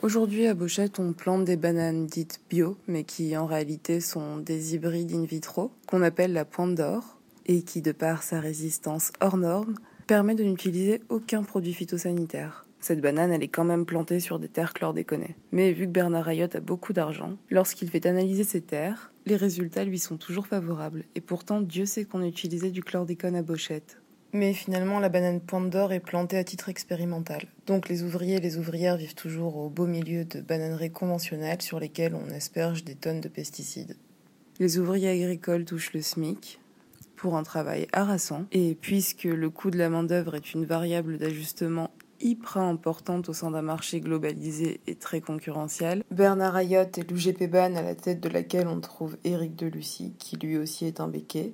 [0.00, 4.74] Aujourd'hui à Bochette, on plante des bananes dites bio, mais qui en réalité sont des
[4.74, 9.36] hybrides in vitro, qu'on appelle la pointe d'or, et qui, de par sa résistance hors
[9.36, 9.74] norme,
[10.10, 12.66] permet de n'utiliser aucun produit phytosanitaire.
[12.80, 15.36] Cette banane, elle est quand même plantée sur des terres chlordéconées.
[15.52, 19.84] Mais vu que Bernard Ayotte a beaucoup d'argent, lorsqu'il fait analyser ces terres, les résultats
[19.84, 21.04] lui sont toujours favorables.
[21.14, 24.02] Et pourtant, Dieu sait qu'on utilisait du chlordécone à Bochette.
[24.32, 27.44] Mais finalement, la banane pointe d'or est plantée à titre expérimental.
[27.68, 31.78] Donc les ouvriers et les ouvrières vivent toujours au beau milieu de bananeries conventionnelles sur
[31.78, 33.96] lesquelles on asperge des tonnes de pesticides.
[34.58, 36.59] Les ouvriers agricoles touchent le SMIC
[37.20, 38.46] pour un travail harassant.
[38.50, 43.50] Et puisque le coût de la main-d'œuvre est une variable d'ajustement hyper importante au sein
[43.50, 48.28] d'un marché globalisé et très concurrentiel, Bernard Ayotte et l'UGP BAN, à la tête de
[48.28, 51.52] laquelle on trouve Éric Delucy, qui lui aussi est un béquet,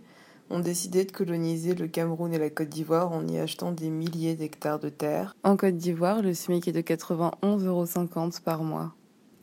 [0.50, 4.36] ont décidé de coloniser le Cameroun et la Côte d'Ivoire en y achetant des milliers
[4.36, 5.34] d'hectares de terre.
[5.42, 8.94] En Côte d'Ivoire, le SMIC est de 91,50 euros par mois.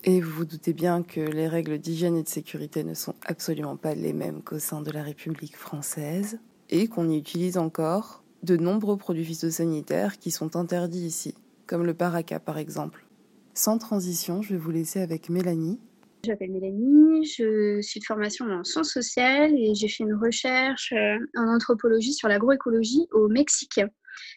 [0.05, 3.77] Et vous vous doutez bien que les règles d'hygiène et de sécurité ne sont absolument
[3.77, 6.39] pas les mêmes qu'au sein de la République française,
[6.69, 11.35] et qu'on y utilise encore de nombreux produits phytosanitaires qui sont interdits ici,
[11.67, 13.05] comme le paraca par exemple.
[13.53, 15.79] Sans transition, je vais vous laisser avec Mélanie,
[16.25, 20.91] Je m'appelle Mélanie, je suis de formation en sciences sociales et j'ai fait une recherche
[20.91, 23.79] euh, en anthropologie sur l'agroécologie au Mexique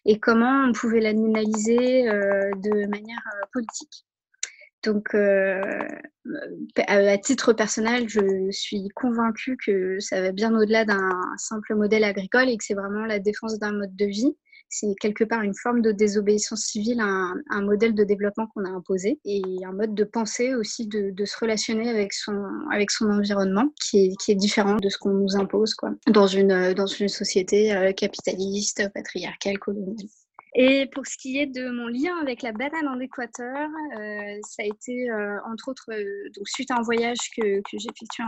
[0.05, 4.06] et comment on pouvait l'analyser euh, de manière euh, politique.
[4.87, 5.61] Donc, euh,
[6.87, 12.05] à à titre personnel, je suis convaincue que ça va bien au-delà d'un simple modèle
[12.05, 14.37] agricole et que c'est vraiment la défense d'un mode de vie.
[14.69, 19.21] C'est quelque part une forme de désobéissance civile un modèle de développement qu'on a imposé
[19.25, 23.73] et un mode de pensée aussi de, de se relationner avec son, avec son environnement
[23.81, 27.09] qui est, qui est différent de ce qu'on nous impose quoi, dans, une, dans une
[27.09, 30.09] société euh, capitaliste, patriarcale, coloniale.
[30.59, 34.63] Et pour ce qui est de mon lien avec la banane en Équateur, euh, ça
[34.63, 38.25] a été euh, entre autres euh, donc suite à un voyage que, j'ai effectué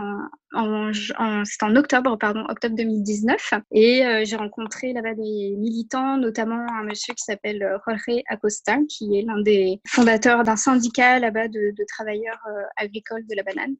[0.53, 7.15] en, en, octobre pardon octobre 2019 et j'ai rencontré là-bas des militants, notamment un monsieur
[7.15, 12.39] qui s'appelle Jorge Acosta, qui est l'un des fondateurs d'un syndicat là-bas de, travailleurs
[12.77, 13.75] agricoles de la banane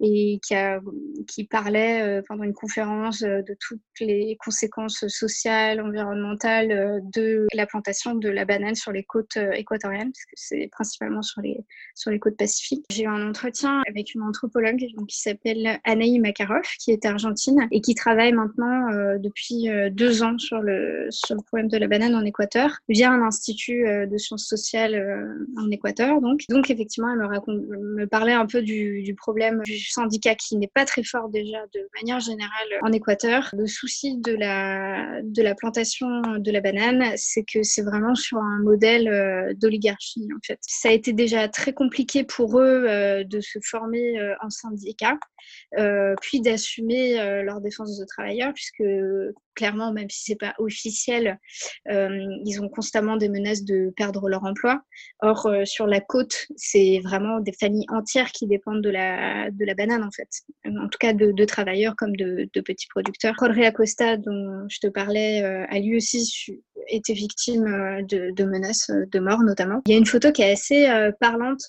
[0.00, 0.80] et qui, a,
[1.28, 7.46] qui parlait euh, pendant une conférence euh, de toutes les conséquences sociales, environnementales euh, de
[7.54, 11.58] la plantation de la banane sur les côtes équatoriennes, parce que c'est principalement sur les,
[11.94, 12.84] sur les côtes pacifiques.
[12.90, 17.68] J'ai eu un entretien avec une anthropologue donc, qui s'appelle Anaï Makarov, qui est argentine
[17.70, 21.88] et qui travaille maintenant euh, depuis deux ans sur le, sur le problème de la
[21.88, 26.20] banane en Équateur via un institut de sciences sociales en Équateur.
[26.20, 30.56] Donc, donc effectivement, elle me, raconte, me parlait un peu du, du problème syndicat qui
[30.56, 33.50] n'est pas très fort déjà de manière générale en Équateur.
[33.52, 38.38] Le souci de la, de la plantation de la banane, c'est que c'est vraiment sur
[38.38, 40.58] un modèle euh, d'oligarchie en fait.
[40.62, 45.18] Ça a été déjà très compliqué pour eux euh, de se former euh, en syndicat,
[46.20, 48.84] puis d'assumer leur défense de travailleurs, puisque
[49.54, 51.38] clairement, même si c'est pas officiel,
[51.88, 54.82] ils ont constamment des menaces de perdre leur emploi.
[55.22, 59.74] Or, sur la côte, c'est vraiment des familles entières qui dépendent de la, de la
[59.80, 60.28] banane en fait,
[60.66, 63.34] en tout cas de, travailleurs comme de, petits producteurs.
[63.40, 67.64] Jorge Acosta, dont je te parlais, a lui aussi été victime
[68.08, 69.80] de, menaces de mort notamment.
[69.86, 70.86] Il y a une photo qui est assez
[71.20, 71.62] parlante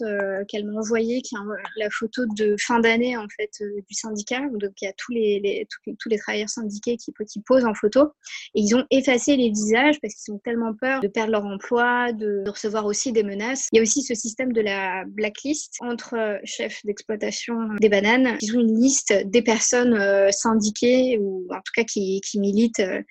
[0.47, 4.41] qu'elle m'a envoyée, qui est la photo de fin d'année en fait du syndicat.
[4.53, 7.11] Donc il y a tous les, tous, les travailleurs syndiqués qui,
[7.45, 8.11] posent en photo
[8.55, 12.11] et ils ont effacé les visages parce qu'ils ont tellement peur de perdre leur emploi,
[12.13, 13.67] de, recevoir aussi des menaces.
[13.71, 18.00] Il y a aussi ce système de la blacklist entre euh, chefs d'exploitation des bananes.
[18.41, 22.79] Ils ont une liste des personnes euh, syndiquées ou en tout cas qui, militent.
[22.79, 23.01] Euh,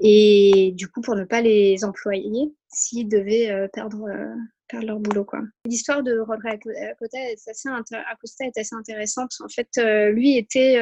[0.00, 4.06] et du coup, pour ne pas les employer s'ils devaient perdre,
[4.68, 5.26] perdre leur boulot.
[5.64, 7.68] L'histoire de Rodri Acosta est assez,
[8.44, 9.32] est assez intéressante.
[9.40, 9.68] En fait,
[10.12, 10.78] lui était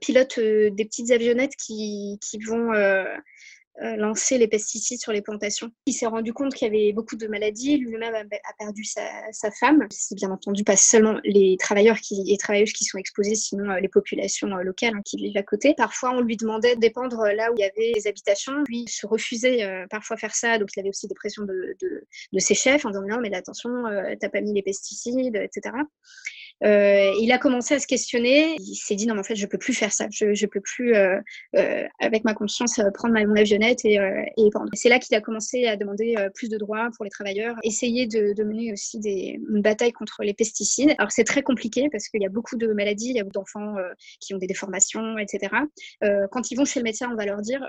[0.00, 3.04] pilote des petites avionnettes qui, qui vont euh,
[3.80, 5.70] lancer les pesticides sur les plantations.
[5.86, 7.78] Il s'est rendu compte qu'il y avait beaucoup de maladies.
[7.78, 9.86] Lui-même a, perdu sa, femme.
[9.90, 13.80] C'est bien entendu pas seulement les travailleurs qui, et travailleuses qui sont exposés, sinon euh,
[13.80, 15.74] les populations euh, locales hein, qui vivent à côté.
[15.76, 18.62] Parfois, on lui demandait de dépendre là où il y avait des habitations.
[18.68, 20.58] Lui se refusait parfois faire ça.
[20.58, 23.70] Donc, il avait aussi des pressions de, de, ses chefs en disant non, mais attention,
[24.20, 25.74] t'as pas mis les pesticides, etc.
[26.64, 28.56] Euh, il a commencé à se questionner.
[28.58, 30.06] Il s'est dit non, mais en fait, je peux plus faire ça.
[30.10, 31.18] Je, je peux plus, euh,
[31.56, 34.70] euh, avec ma conscience, euh, prendre ma, mon avionnette et, euh, et pendre.
[34.74, 38.06] C'est là qu'il a commencé à demander euh, plus de droits pour les travailleurs, essayer
[38.06, 40.94] de, de mener aussi des, une bataille contre les pesticides.
[40.98, 43.34] Alors c'est très compliqué parce qu'il y a beaucoup de maladies, il y a beaucoup
[43.34, 43.76] d'enfants
[44.20, 45.54] qui ont des déformations, etc.
[46.30, 47.68] quand ils vont chez le médecin, on va leur dire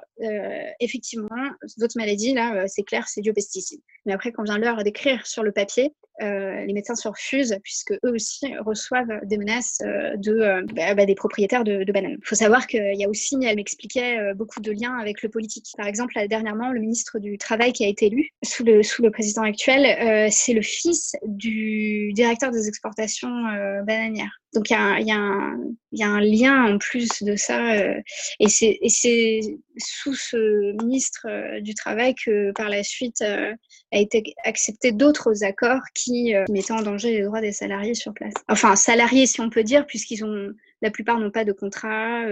[0.79, 1.29] effectivement,
[1.77, 3.81] votre maladie là, c'est clair, c'est dû aux pesticides.
[4.05, 7.91] Mais après, quand vient l'heure d'écrire sur le papier, euh, les médecins se refusent puisque
[7.91, 12.17] eux aussi reçoivent des menaces euh, de, euh, bah, bah, des propriétaires de, bananes.
[12.19, 15.65] Il faut savoir qu'il y a aussi, elle m'expliquait, beaucoup de liens avec le politique.
[15.77, 19.11] Par exemple, dernièrement, le ministre du Travail qui a été élu sous le, sous le
[19.11, 23.43] président actuel, c'est le fils du directeur des exportations
[23.85, 24.40] bananières.
[24.53, 25.55] Donc il y, a, y, a
[25.93, 27.73] y, a un lien en plus de ça.
[27.73, 28.01] Euh,
[28.39, 29.39] et c'est
[29.77, 33.53] sous ce ministre euh, du Travail que par la suite euh,
[33.93, 38.33] a été accepté d'autres accords qui mettaient en danger les droits des salariés sur place.
[38.49, 40.49] Enfin, salariés si on peut dire, puisqu'ils ont
[40.81, 42.25] la plupart n'ont pas de contrat.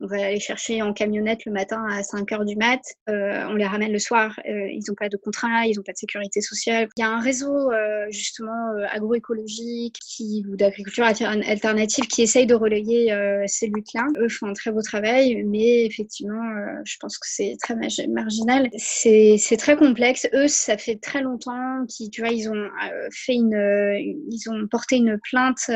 [0.00, 2.80] Euh, on va les chercher en camionnette le matin à 5 heures du mat.
[3.08, 4.38] Euh, on les ramène le soir.
[4.48, 6.88] Euh, ils n'ont pas de contrat, ils n'ont pas de sécurité sociale.
[6.96, 7.70] Il y a un réseau
[8.10, 13.12] justement agroécologique qui, ou d'agriculture alternative qui essaye de relayer
[13.46, 14.06] ces luttes-là.
[14.18, 16.42] Eux font un très beau travail, mais effectivement,
[16.84, 17.74] je pense que c'est très
[18.08, 18.68] marginal.
[18.76, 20.28] C'est très complexe.
[20.34, 22.68] Eux, ça fait très longtemps qu'ils, tu vois, ils ont
[23.12, 25.70] fait une, ils ont porté une plainte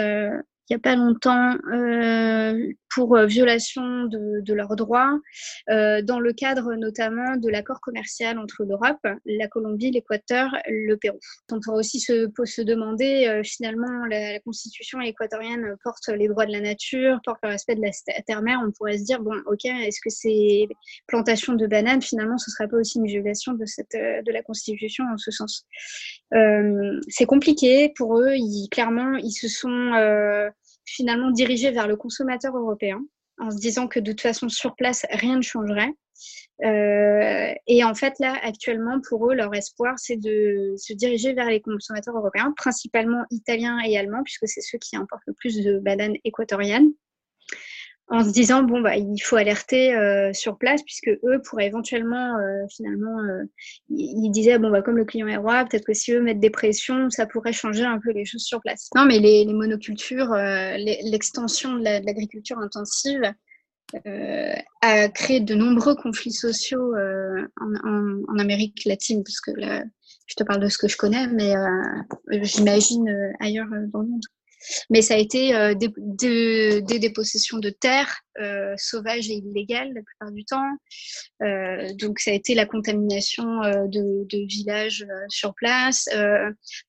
[0.71, 5.19] il n'y a pas longtemps euh, pour euh, violation de, de leurs droits,
[5.69, 11.19] euh, dans le cadre notamment de l'accord commercial entre l'Europe, la Colombie, l'Équateur, le Pérou.
[11.51, 16.61] On pourrait aussi se, se demander, finalement, la, constitution équatorienne porte les droits de la
[16.61, 18.61] nature, porte le respect de la terre-mère.
[18.65, 20.69] On pourrait se dire, bon, ok, est-ce que ces
[21.09, 24.43] plantations de bananes, finalement, ce ne serait pas aussi une violation de, cette, de la
[24.43, 25.67] constitution en ce sens?
[27.09, 28.35] C'est compliqué pour eux.
[28.37, 29.93] Ils, clairement, ils se sont
[30.90, 33.00] finalement dirigé vers le consommateur européen
[33.38, 35.92] en se disant que de toute façon sur place rien ne changerait.
[36.62, 41.48] Euh, et en fait là actuellement pour eux leur espoir c'est de se diriger vers
[41.48, 45.79] les consommateurs européens, principalement italiens et allemands puisque c'est ceux qui importent le plus de
[45.79, 46.90] bananes équatoriennes
[48.11, 52.37] en se disant bon bah il faut alerter euh, sur place puisque eux pourraient éventuellement
[52.38, 53.44] euh, finalement euh,
[53.88, 56.51] ils disaient bon bah comme le client est roi peut-être que si eux mettent des
[56.51, 58.90] pressions ça pourrait changer un peu les choses sur place.
[58.96, 63.33] Non mais les, monocultures l'extension de l'agriculture intensive
[64.83, 66.94] a créé de nombreux conflits sociaux
[67.61, 69.85] en, en, Amérique latine parce que là
[70.27, 71.53] je te parle de ce que je connais mais
[72.42, 74.23] j'imagine ailleurs dans le monde
[74.90, 80.33] mais ça a été euh, des, dépossessions de terres euh, sauvages et illégales la plupart
[80.33, 80.70] du temps.
[81.42, 86.09] Euh, donc ça a été la contamination de, villages sur place.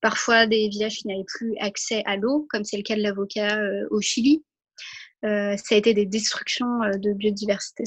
[0.01, 3.59] parfois des villages qui n'avaient plus accès à l'eau, comme c'est le cas de l'avocat
[3.89, 4.43] au Chili.
[5.23, 7.83] Ça a été des destructions de biodiversité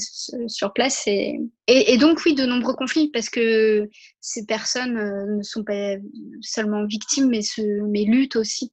[0.47, 3.89] sur place et, et, et, donc oui de nombreux conflits parce que
[4.21, 5.95] ces personnes ne sont pas
[6.41, 8.71] seulement victimes mais, se, mais luttent aussi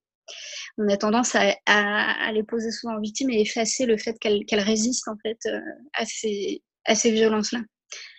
[0.79, 5.09] on a tendance à, les poser souvent en victime et effacer le fait qu'elles résistent
[5.09, 5.61] en fait euh,
[5.95, 7.61] à ces, à ces violences-là.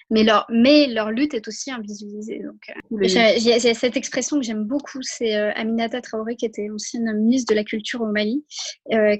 [0.09, 2.39] Mais leur, mais leur lutte est aussi invisibilisée.
[2.39, 6.45] Donc, euh, il y, a cette expression que j'aime beaucoup, c'est euh, Aminata Traoré, qui
[6.45, 8.45] était ancienne ministre de la Culture au Mali,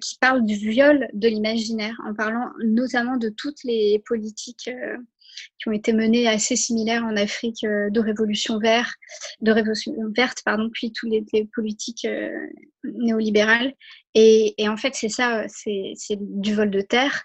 [0.01, 4.69] qui parle du viol de l'imaginaire, en parlant notamment de toutes les politiques
[5.59, 8.93] qui ont été menées assez similaires en Afrique de révolution verte,
[9.41, 12.07] de révolution verte, pardon, puis toutes les, politiques
[12.83, 13.73] néolibérales.
[14.15, 17.23] Et, en fait, c'est ça, c'est du vol de terre.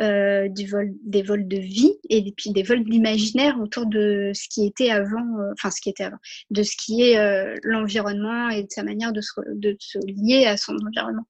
[0.00, 4.48] Euh, du vol, des vols de vie et puis des vols d'imaginaire autour de ce
[4.48, 6.16] qui était avant, euh, enfin ce qui était avant,
[6.50, 10.46] de ce qui est euh, l'environnement et de sa manière de se, de se, lier
[10.46, 11.26] à son environnement.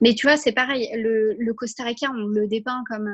[0.00, 3.12] Mais tu vois, c'est pareil, le, le, Costa Rica, on le dépeint comme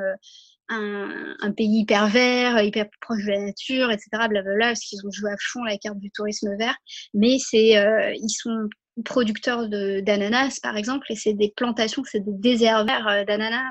[0.71, 4.09] un, un, pays hyper vert, hyper proche de la nature, etc.
[4.29, 6.77] Blablabla, parce qu'ils ont joué à fond la carte du tourisme vert.
[7.13, 7.75] Mais c'est,
[8.17, 8.69] ils sont
[9.05, 13.65] producteurs d'ananas, par exemple, et c'est des plantations, c'est des déserts verts d'ananas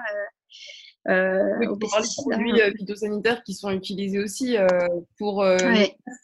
[1.08, 1.78] euh, oui, les
[2.18, 4.68] produits euh, phytosanitaires qui sont utilisés aussi euh,
[5.18, 5.43] pour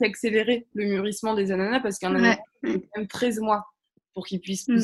[0.02, 3.66] accélérer le mûrissement des ananas parce qu'un ananas, il faut quand même 13 mois
[4.14, 4.82] pour qu'il puisse mm.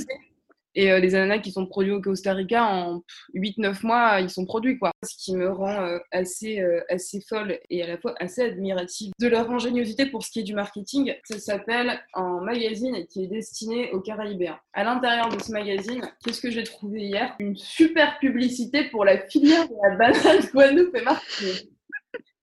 [0.76, 3.04] Et euh, les ananas qui sont produits au Costa Rica, en
[3.36, 4.78] 8-9 mois, ils sont produits.
[4.78, 4.92] Quoi.
[5.04, 9.12] Ce qui me rend euh, assez, euh, assez folle et à la fois assez admirative
[9.20, 13.28] de leur ingéniosité pour ce qui est du marketing, ça s'appelle un magazine qui est
[13.28, 14.60] destiné aux Caraïbéens.
[14.74, 17.36] À l'intérieur de ce magazine, qu'est-ce que j'ai trouvé hier?
[17.40, 21.71] Une super publicité pour la filière de la banane Guadeloupe et Martinique.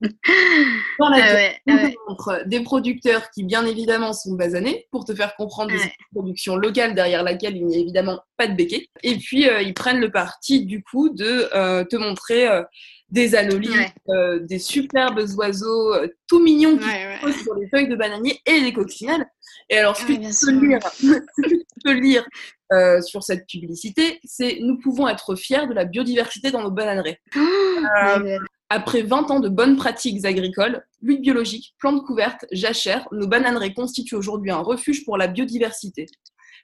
[0.01, 1.72] Dans la ah
[2.09, 6.94] montre des producteurs qui, bien évidemment, sont basanés pour te faire comprendre des productions locales
[6.94, 8.88] derrière laquelle il n'y a évidemment pas de béquet.
[9.03, 12.62] Et puis, euh, ils prennent le parti, du coup, de euh, te montrer euh,
[13.11, 13.70] des anolies,
[14.42, 15.94] des superbes oiseaux
[16.28, 16.88] tout mignons qui
[17.22, 19.26] posent sur les feuilles de bananier et les coccinelles.
[19.70, 22.24] Et alors, ce que tu peux lire, tu peux lire
[23.03, 27.18] sur cette publicité, c'est nous pouvons être fiers de la biodiversité dans nos bananeraies.
[27.34, 27.40] Oh,
[28.70, 34.16] après 20 ans de bonnes pratiques agricoles, lutte biologique, plantes couvertes, jachères, nos bananeraies constituent
[34.16, 36.06] aujourd'hui un refuge pour la biodiversité.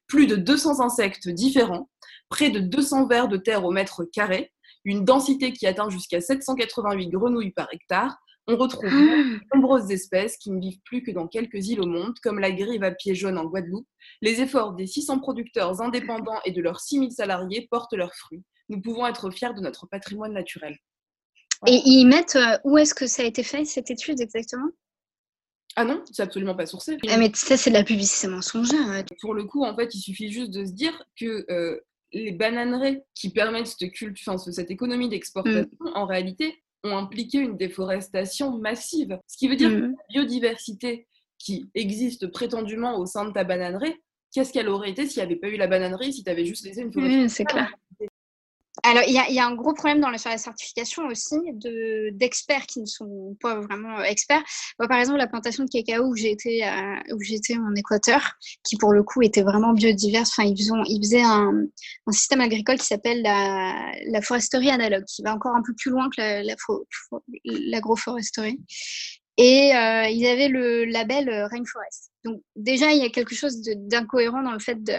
[0.07, 1.89] Plus de 200 insectes différents,
[2.29, 4.53] près de 200 vers de terre au mètre carré,
[4.85, 10.51] une densité qui atteint jusqu'à 788 grenouilles par hectare, on retrouve de nombreuses espèces qui
[10.51, 13.39] ne vivent plus que dans quelques îles au monde, comme la grive à pieds jaunes
[13.39, 13.87] en Guadeloupe.
[14.21, 18.43] Les efforts des 600 producteurs indépendants et de leurs 6000 salariés portent leurs fruits.
[18.69, 20.77] Nous pouvons être fiers de notre patrimoine naturel.
[21.67, 24.69] Et ils mettent euh, où est-ce que ça a été fait, cette étude exactement?
[25.77, 26.97] Ah non, c'est absolument pas sourcé.
[27.09, 29.05] Ah, mais ça, c'est de la publicité mensongère.
[29.21, 31.81] Pour le coup, en fait, il suffit juste de se dire que euh,
[32.13, 35.91] les bananeries qui permettent cette, culture, cette économie d'exportation, mm.
[35.95, 39.19] en réalité, ont impliqué une déforestation massive.
[39.27, 39.97] Ce qui veut dire que mm.
[39.97, 41.09] la biodiversité
[41.39, 43.97] qui existe prétendument au sein de ta bananerie,
[44.33, 46.65] qu'est-ce qu'elle aurait été s'il n'y avait pas eu la bananerie, si tu avais juste
[46.65, 47.73] laissé une forêt mm, C'est clair.
[48.87, 51.37] Alors, il y, a un gros problème dans la, sur la certification aussi
[52.13, 54.43] d'experts qui ne sont pas vraiment euh, experts.
[54.77, 56.61] par exemple, la plantation de cacao où j'étais
[57.11, 60.33] où j'étais en Équateur, qui pour le coup était vraiment biodiverse.
[60.37, 61.65] Enfin, ils, faisaient, un,
[62.11, 66.21] système agricole qui s'appelle la, foresterie analogue, qui va encore un peu plus loin que
[67.71, 68.61] l'agroforesterie.
[69.39, 72.13] La, et euh, ils avaient le label Rainforest.
[72.25, 74.95] Donc déjà, il y a quelque chose d'incohérent dans le fait de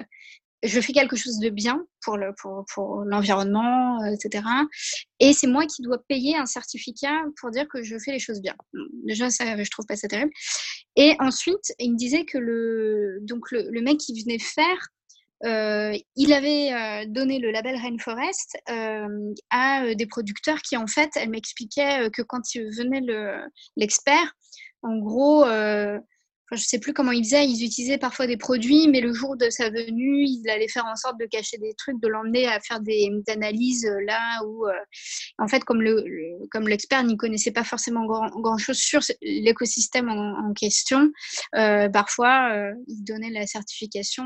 [0.63, 4.43] je fais quelque chose de bien pour le pour, pour l'environnement, euh, etc.
[5.19, 8.41] Et c'est moi qui dois payer un certificat pour dire que je fais les choses
[8.41, 8.55] bien.
[9.03, 10.31] Déjà, ça, je trouve pas ça terrible.
[10.95, 14.89] Et ensuite, il me disait que le donc le, le mec qui venait faire
[15.43, 18.57] euh, il avait euh, donné le label Rainforest
[19.51, 23.01] à des producteurs qui, en fait, elle m'expliquait que quand il venait
[23.75, 24.33] l'expert,
[24.81, 25.43] en gros,
[26.51, 29.35] je ne sais plus comment ils faisaient, ils utilisaient parfois des produits, mais le jour
[29.35, 32.59] de sa venue, ils allaient faire en sorte de cacher des trucs, de l'emmener à
[32.59, 34.73] faire des, analyses euh, là où, euh,
[35.39, 36.03] en fait, comme le,
[36.67, 41.11] l'expert n'y connaissait pas forcément grand, grand chose sur l'écosystème en, question,
[41.55, 44.23] euh, parfois il donnait la certification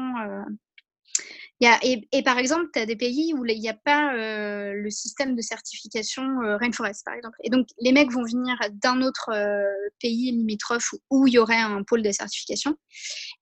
[1.61, 5.35] et, par exemple, tu as des pays où il n'y a pas euh, le système
[5.35, 7.37] de certification euh, Rainforest, par exemple.
[7.43, 9.65] Et donc, les mecs vont venir d'un autre euh,
[10.01, 12.75] pays limitrophe où il y aurait un pôle de certification.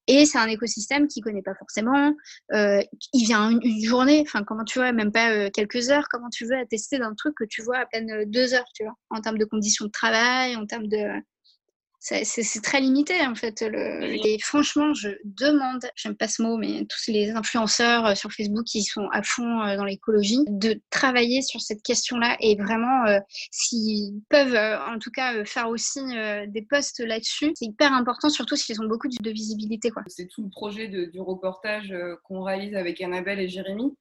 [0.07, 2.13] Et c'est un écosystème qu'il ne connaît pas forcément.
[2.51, 6.57] il vient une, journée, enfin, comment tu vois, même pas quelques heures, comment tu veux
[6.57, 9.45] attester d'un truc que tu vois à peine deux heures, tu vois, en termes de
[9.45, 11.21] conditions de travail, en termes de
[12.23, 13.61] c'est très limité en fait.
[13.61, 18.31] Le, et franchement, je demande, j'aime pas ce mot, mais tous les influenceurs euh, sur
[18.31, 23.05] Facebook qui sont à fond euh, dans l'écologie, de travailler sur cette question-là et vraiment,
[23.07, 23.19] euh,
[23.51, 25.99] s'ils peuvent en tout cas faire aussi
[26.47, 29.91] des posts là-dessus, c'est hyper important, surtout s'ils ont beaucoup de visibilité.
[30.07, 31.93] C'est tout le projet de, du reportage
[32.23, 33.95] qu'on réalise avec Annabelle et Jérémy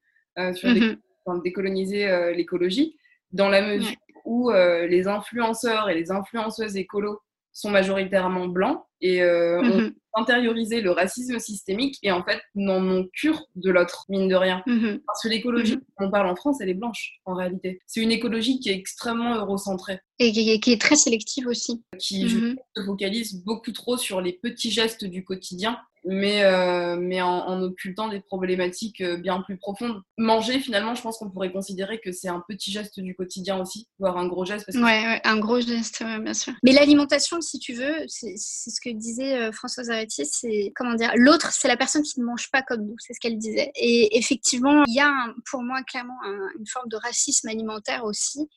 [0.54, 0.96] sur mmh
[1.42, 2.96] décoloniser l'écologie,
[3.32, 7.18] dans la mesure où les influenceurs et les influenceuses écolos
[7.56, 9.94] sont majoritairement blancs et euh, on mhm.
[10.14, 14.62] intérioriser le racisme systémique et en fait n'en ont cure de l'autre, mine de rien.
[14.66, 15.00] Mhm.
[15.06, 15.80] Parce que l'écologie Mhm.
[15.98, 17.78] dont on parle en France, elle est blanche en réalité.
[17.86, 21.82] C'est une écologie qui est extrêmement eurocentrée, Et qui, est très sélective aussi.
[21.98, 25.78] qui je se focalise beaucoup trop sur les petits gestes du quotidien.
[26.08, 30.00] Mais, euh, mais en, en occultant des problématiques euh, bien plus profondes.
[30.16, 33.88] Manger, finalement, je pense qu'on pourrait considérer que c'est un petit geste du quotidien aussi,
[33.98, 34.66] voire un gros geste.
[34.66, 36.52] Parce que Ouais, ouais, un gros geste, ouais, bien sûr.
[36.62, 41.10] Mais l'alimentation, si tu veux, c'est ce que disait euh, Françoise Aretti, c'est comment dire,
[41.16, 43.72] l'autre, c'est la personne qui ne mange pas comme nous, c'est ce qu'elle disait.
[43.74, 48.04] Et effectivement, il y a un- pour moi clairement un- une forme de racisme alimentaire
[48.04, 48.48] aussi,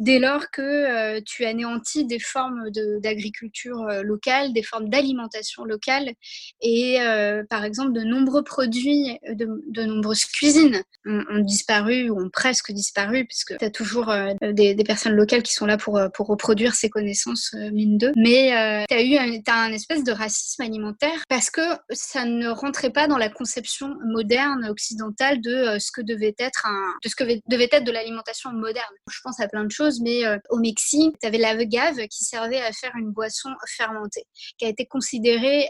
[0.00, 6.10] dès lors que euh, tu anéantis des formes d'agriculture locale, des formes d'alimentation locale,
[6.60, 12.30] et euh, par exemple, de nombreux produits, euh, de, nombreuses cuisines ont, disparu ou ont
[12.30, 16.74] presque disparu, puisque tu as toujours euh, des, personnes locales qui sont là pour, reproduire
[16.74, 18.12] ces connaissances, euh, mine d'eux.
[18.16, 22.90] Mais tu as eu un, un espèce de racisme alimentaire parce que ça ne rentrait
[22.90, 27.24] pas dans la conception moderne occidentale de ce que devait être un, de ce que
[27.48, 28.92] devait être de l'alimentation moderne.
[29.10, 32.72] Je pense à plein de choses, mais au Mexique, tu avais l'agave qui servait à
[32.72, 34.24] faire une boisson fermentée,
[34.58, 35.68] qui a été considérée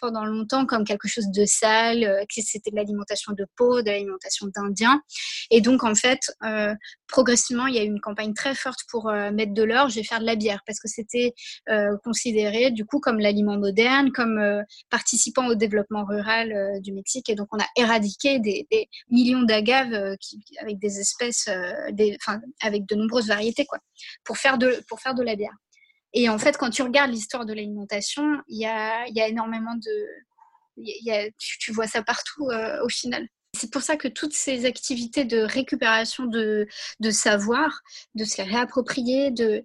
[0.00, 3.86] pendant longtemps comme quelque chose de sale, euh, que c'était de l'alimentation de peau, de
[3.86, 5.02] l'alimentation d'Indiens.
[5.50, 6.74] Et donc, en fait, euh,
[7.06, 9.96] progressivement, il y a eu une campagne très forte pour euh, mettre de l'or, je
[9.96, 11.34] vais faire de la bière, parce que c'était
[12.04, 14.40] considéré, du coup, comme l'aliment moderne, comme
[14.90, 17.28] participant au développement rural du Mexique.
[17.28, 18.66] Et donc, on a éradiqué des,
[19.10, 20.16] millions d'agaves
[20.60, 21.48] avec des espèces,
[22.60, 23.78] avec de nombreuses variétés, quoi,
[24.24, 25.54] pour faire de, pour faire de la bière.
[26.14, 31.32] Et en fait, quand tu regardes l'histoire de l'alimentation, il y a, énormément de.
[31.38, 33.28] Tu, vois ça partout euh, au final.
[33.56, 36.68] C'est pour ça que toutes ces activités de récupération de,
[37.10, 37.80] savoir,
[38.14, 39.64] de se réapproprier, de,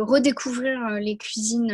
[0.00, 1.72] redécouvrir les cuisines,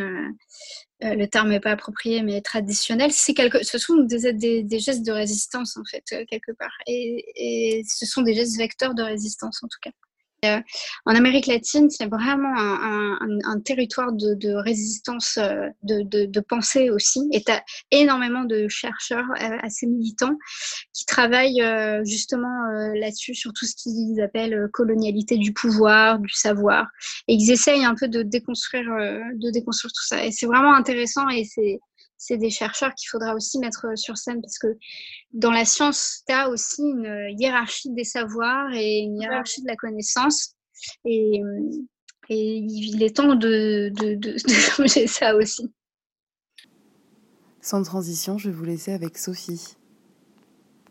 [1.03, 5.11] euh, le terme n'est pas approprié, mais traditionnel, c'est quelque, ce sont des, gestes de
[5.11, 6.77] résistance en fait, euh, quelque part.
[6.87, 9.91] Et, et ce sont des gestes vecteurs de résistance en tout cas.
[10.45, 10.61] Euh,
[11.05, 17.27] en Amérique latine, c'est vraiment un, territoire de, résistance, euh, de, pensée aussi.
[17.33, 20.37] Et tu as énormément de chercheurs euh, assez militants
[20.93, 21.63] qui travaillent
[22.05, 22.47] justement
[22.95, 26.87] là-dessus, sur tout ce qu'ils appellent colonialité du pouvoir, du savoir.
[27.27, 28.85] Et ils essayent un peu de déconstruire,
[29.35, 30.25] de déconstruire tout ça.
[30.25, 31.79] Et c'est vraiment intéressant et c'est
[32.19, 34.77] c'est des chercheurs qu'il faudra aussi mettre sur scène parce que
[35.31, 39.77] dans la science, tu as aussi une hiérarchie des savoirs et une hiérarchie de la
[39.77, 40.55] connaissance.
[41.05, 41.41] Et,
[42.29, 45.71] et il est temps de, de, de, de changer ça aussi.
[47.61, 49.77] Sans transition, je vais vous laisser avec Sophie.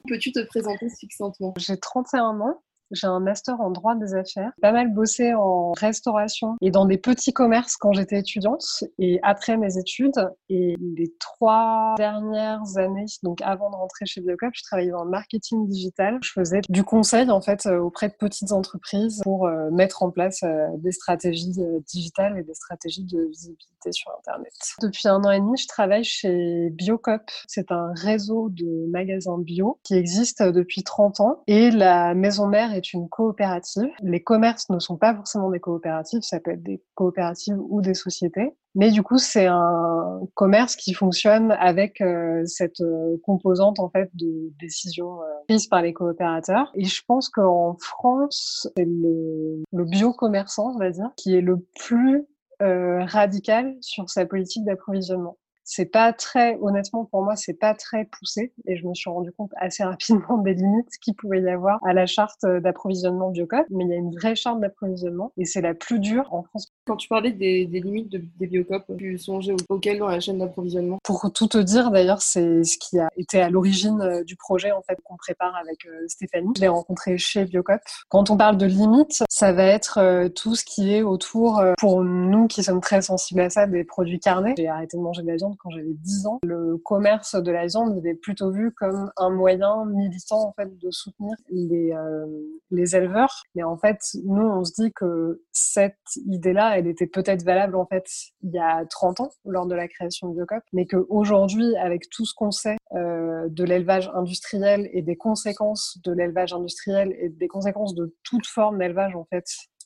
[0.09, 1.53] Peux-tu te présenter succinctement?
[1.59, 2.63] J'ai 31 ans.
[2.93, 4.53] J'ai un master en droit des affaires.
[4.61, 9.57] Pas mal bossé en restauration et dans des petits commerces quand j'étais étudiante et après
[9.57, 10.31] mes études.
[10.49, 15.11] Et les trois dernières années, donc avant de rentrer chez Biocop, je travaillais dans le
[15.11, 16.19] marketing digital.
[16.23, 20.43] Je faisais du conseil en fait auprès de petites entreprises pour euh, mettre en place
[20.43, 24.53] euh, des stratégies euh, digitales et des stratégies de visibilité sur Internet.
[24.83, 27.23] Depuis un an et demi, je travaille chez Biocop.
[27.47, 32.75] C'est un réseau de magasins bio qui existe depuis 30 ans et la maison mère
[32.81, 33.91] une coopérative.
[34.01, 37.95] Les commerces ne sont pas forcément des coopératives, ça peut être des coopératives ou des
[37.95, 38.55] sociétés.
[38.75, 44.11] Mais du coup, c'est un commerce qui fonctionne avec euh, cette euh, composante en fait
[44.15, 46.71] de décision euh, prise par les coopérateurs.
[46.75, 51.59] Et je pense qu'en France, c'est le, le bio-commerçant, on va dire, qui est le
[51.79, 52.27] plus
[52.61, 55.39] radical sur sa politique d'approvisionnement
[55.69, 58.55] c'est pas très, honnêtement, pour moi, c'est pas très poussé.
[58.67, 61.93] Et je me suis rendu compte assez rapidement des limites qu'il pouvait y avoir à
[61.93, 63.67] la charte d'approvisionnement Biocop.
[63.69, 66.69] Mais il y a une vraie charte d'approvisionnement et c'est la plus dure en France.
[66.87, 70.39] Quand tu parlais des, des limites de, des Biocop, tu songeais auxquelles dans la chaîne
[70.39, 70.99] d'approvisionnement?
[71.05, 74.81] Pour tout te dire, d'ailleurs, c'est ce qui a été à l'origine du projet, en
[74.81, 76.53] fait, qu'on prépare avec Stéphanie.
[76.57, 77.81] Je l'ai rencontré chez Biocop.
[78.09, 82.47] Quand on parle de limites, ça va être tout ce qui est autour, pour nous
[82.47, 84.55] qui sommes très sensibles à ça, des produits carnés.
[84.57, 87.67] J'ai arrêté de manger de la viande quand j'avais 10 ans, le commerce de la
[87.67, 92.27] viande était plutôt vu comme un moyen militant en fait de soutenir les euh,
[92.71, 93.43] les éleveurs.
[93.55, 95.97] Mais en fait, nous on se dit que cette
[96.27, 98.07] idée-là, elle était peut-être valable en fait
[98.43, 102.25] il y a 30 ans lors de la création de Biocop, mais qu'aujourd'hui avec tout
[102.25, 107.49] ce qu'on sait euh, de l'élevage industriel et des conséquences de l'élevage industriel et des
[107.49, 109.45] conséquences de toute forme d'élevage en fait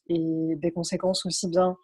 [0.08, 1.76] et des conséquences aussi bien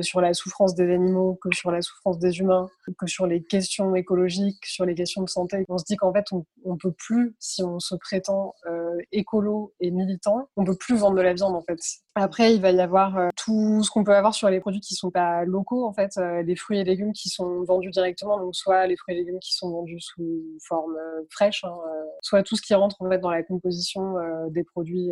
[0.00, 2.68] sur la souffrance des animaux que sur la souffrance des humains,
[2.98, 5.64] que sur les questions écologiques, sur les questions de santé.
[5.68, 9.72] On se dit qu'en fait, on, on peut plus, si on se prétend euh, écolo
[9.80, 11.78] et militant, on peut plus vendre de la viande en fait.
[12.14, 14.94] Après, il va y avoir euh, tout ce qu'on peut avoir sur les produits qui
[14.94, 18.56] sont pas locaux en fait, euh, les fruits et légumes qui sont vendus directement, donc
[18.56, 21.76] soit les fruits et légumes qui sont vendus sous forme euh, fraîche, hein,
[22.22, 24.14] soit tout ce qui rentre en fait dans la composition
[24.48, 25.10] des produits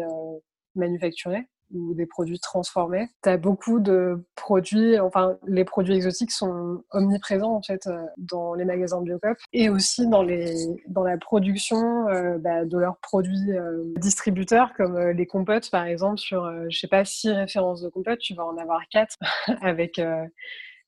[0.75, 3.09] manufacturés ou des produits transformés.
[3.23, 8.55] Tu as beaucoup de produits, enfin les produits exotiques sont omniprésents en fait euh, dans
[8.55, 10.55] les magasins Biocop et aussi dans, les,
[10.89, 16.19] dans la production euh, bah, de leurs produits euh, distributeurs comme les compotes par exemple
[16.19, 19.17] sur, je sais pas, six références de compotes, tu vas en avoir quatre
[19.63, 20.01] avec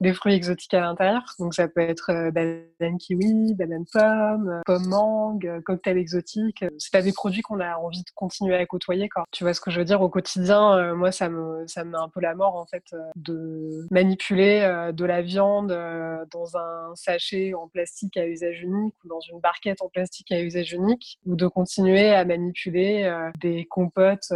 [0.01, 1.22] des fruits exotiques à l'intérieur.
[1.38, 6.64] Donc ça peut être euh, banane kiwi, banane pomme, euh, pomme mangue, euh, cocktail exotique.
[6.78, 9.09] C'est pas des produits qu'on a envie de continuer à côtoyer.
[9.09, 9.24] Quoi.
[9.30, 10.03] Tu vois ce que je veux dire?
[10.03, 12.84] Au quotidien Moi, ça me ça me met un peu la mort en fait
[13.16, 14.61] de manipuler
[14.92, 15.68] de la viande
[16.30, 20.40] dans un sachet en plastique à usage unique ou dans une barquette en plastique à
[20.40, 24.32] usage unique ou de continuer à manipuler des compotes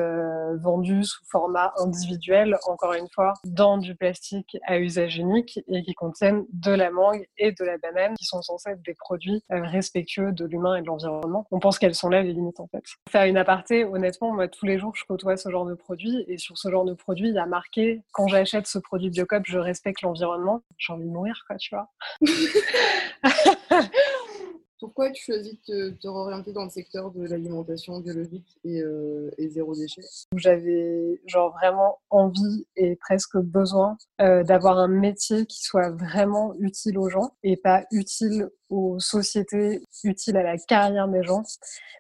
[0.63, 5.95] vendues sous format individuel, encore une fois, dans du plastique à usage unique et qui
[5.95, 9.63] contiennent de la mangue et de la banane, qui sont censés être des produits euh,
[9.63, 11.47] respectueux de l'humain et de l'environnement.
[11.51, 12.83] On pense qu'elles sont là les limites en fait.
[13.09, 16.39] Faire une aparté, honnêtement, moi tous les jours je côtoie ce genre de produit et
[16.39, 19.59] sur ce genre de produit, il y a marqué quand j'achète ce produit Biocop, je
[19.59, 20.63] respecte l'environnement.
[20.79, 21.91] J'ai envie de mourir quoi, tu vois.
[24.81, 29.75] Pourquoi tu choisis de te, réorienter dans le secteur de l'alimentation biologique et, euh, zéro
[29.75, 30.01] déchet?
[30.35, 36.99] J'avais genre vraiment envie et presque besoin euh, d'avoir un métier qui soit vraiment utile
[36.99, 41.43] aux gens et pas utile aux sociétés, utile à la carrière des gens,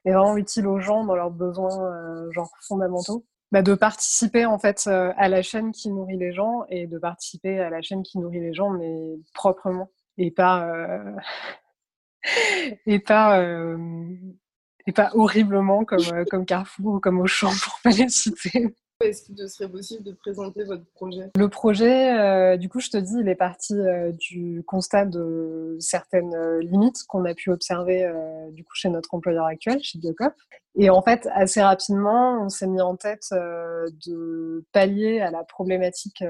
[0.06, 3.26] mais vraiment utile aux gens dans leurs besoins euh, genre fondamentaux.
[3.52, 7.58] Bah, de participer en fait à la chaîne qui nourrit les gens et de participer
[7.58, 10.72] à la chaîne qui nourrit les gens mais proprement et pas
[12.86, 13.76] et pas euh,
[14.86, 18.74] et pas horriblement comme euh, comme Carrefour ou comme Auchan pour pas les citer.
[19.02, 21.30] Est-ce qu'il te serait possible de présenter votre projet?
[21.34, 23.74] Le projet, euh, du coup, je te dis, il est parti
[24.18, 28.06] du constat de certaines limites qu'on a pu observer
[28.52, 30.34] du coup chez notre employeur actuel, chez Biocop.
[30.76, 36.22] Et en fait, assez rapidement, on s'est mis en tête de pallier à la problématique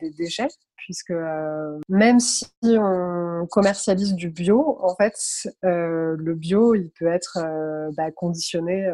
[0.00, 0.48] des déchets
[0.84, 5.16] puisque euh, même si on commercialise du bio, en fait,
[5.64, 8.86] euh, le bio, il peut être euh, bah, conditionné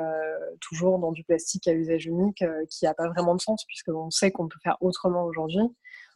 [0.61, 4.31] toujours dans du plastique à usage unique qui n'a pas vraiment de sens, puisqu'on sait
[4.31, 5.63] qu'on peut faire autrement aujourd'hui.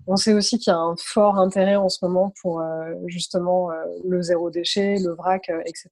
[0.07, 2.63] On sait aussi qu'il y a un fort intérêt en ce moment pour
[3.07, 3.71] justement
[4.05, 5.89] le zéro déchet, le vrac, etc.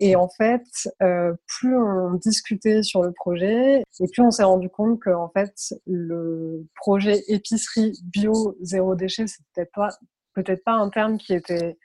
[0.00, 0.64] Et en fait,
[1.02, 5.28] euh, plus on discutait sur le projet, et plus on s'est rendu compte que en
[5.28, 5.54] fait,
[5.86, 9.90] le projet épicerie bio zéro déchet, c'est peut-être pas
[10.34, 11.78] peut-être pas un terme qui était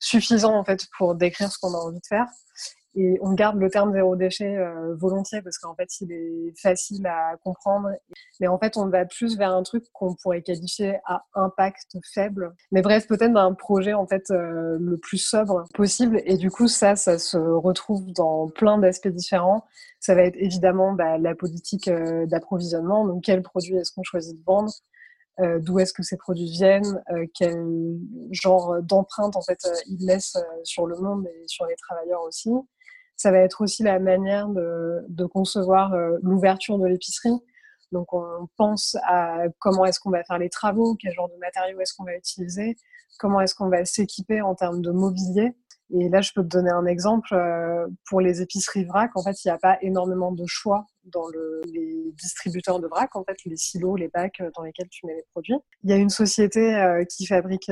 [0.00, 2.26] suffisant en fait pour décrire ce qu'on a envie de faire.
[2.94, 7.06] Et on garde le terme zéro déchet euh, volontiers parce qu'en fait, il est facile
[7.06, 7.88] à comprendre.
[8.38, 12.54] Mais en fait, on va plus vers un truc qu'on pourrait qualifier à impact faible.
[12.70, 16.20] Mais bref, peut-être un projet en fait euh, le plus sobre possible.
[16.26, 19.64] Et du coup, ça, ça se retrouve dans plein d'aspects différents.
[19.98, 23.06] Ça va être évidemment bah, la politique euh, d'approvisionnement.
[23.06, 24.70] Donc, quel produit est-ce qu'on choisit de vendre?
[25.60, 27.02] D'où est-ce que ces produits viennent,
[27.34, 27.98] quel
[28.30, 32.50] genre d'empreinte en fait ils laissent sur le monde et sur les travailleurs aussi?
[33.22, 37.38] Ça va être aussi la manière de, concevoir euh, l'ouverture de l'épicerie.
[37.92, 41.78] Donc on pense à comment est-ce qu'on va faire les travaux, quel genre de matériaux
[41.80, 42.76] est-ce qu'on va utiliser,
[43.20, 45.52] comment est-ce qu'on va s'équiper en termes de mobilier.
[45.94, 47.32] Et là, je peux te donner un exemple.
[47.32, 51.28] Euh, pour les épiceries vrac, en fait, il n'y a pas énormément de choix dans
[51.66, 55.14] les distributeurs de vrac, en fait, les silos, les bacs euh, dans lesquels tu mets
[55.14, 55.58] les produits.
[55.84, 57.70] Il y a une société qui fabrique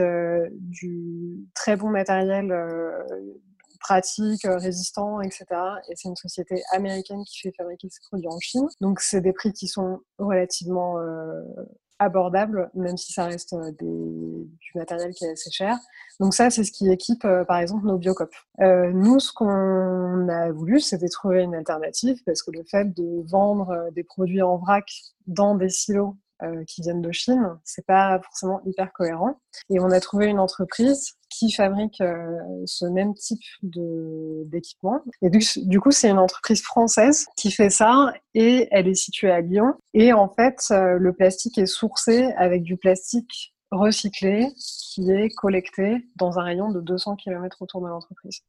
[0.53, 2.53] du très bon matériel
[3.81, 5.47] pratique, euh, résistant, etc.
[5.89, 8.69] Et c'est une société américaine qui fait fabriquer ses produits en Chine.
[8.81, 11.43] Donc c'est des prix qui sont relativement euh,
[11.99, 15.77] abordables, même si ça reste euh, du matériel qui est assez cher.
[16.21, 18.35] Donc ça, c'est ce qui équipe, par exemple, nos biocopes.
[18.59, 23.89] Nous, ce qu'on a voulu, c'était trouver une alternative, parce que le fait de vendre
[23.93, 24.85] des produits en vrac
[25.27, 29.39] dans des silos euh, qui viennent de Chine, c'est pas forcément hyper cohérent.
[29.69, 35.03] Et on a trouvé une entreprise qui fabrique euh, ce même type d'équipement.
[35.23, 39.41] Et du, coup, c'est une entreprise française qui fait ça et elle est située à
[39.41, 39.75] Lyon.
[39.93, 46.05] Et en fait, euh, le plastique est sourcé avec du plastique recyclé qui est collecté
[46.17, 48.41] dans un rayon de 200 km autour de l'entreprise.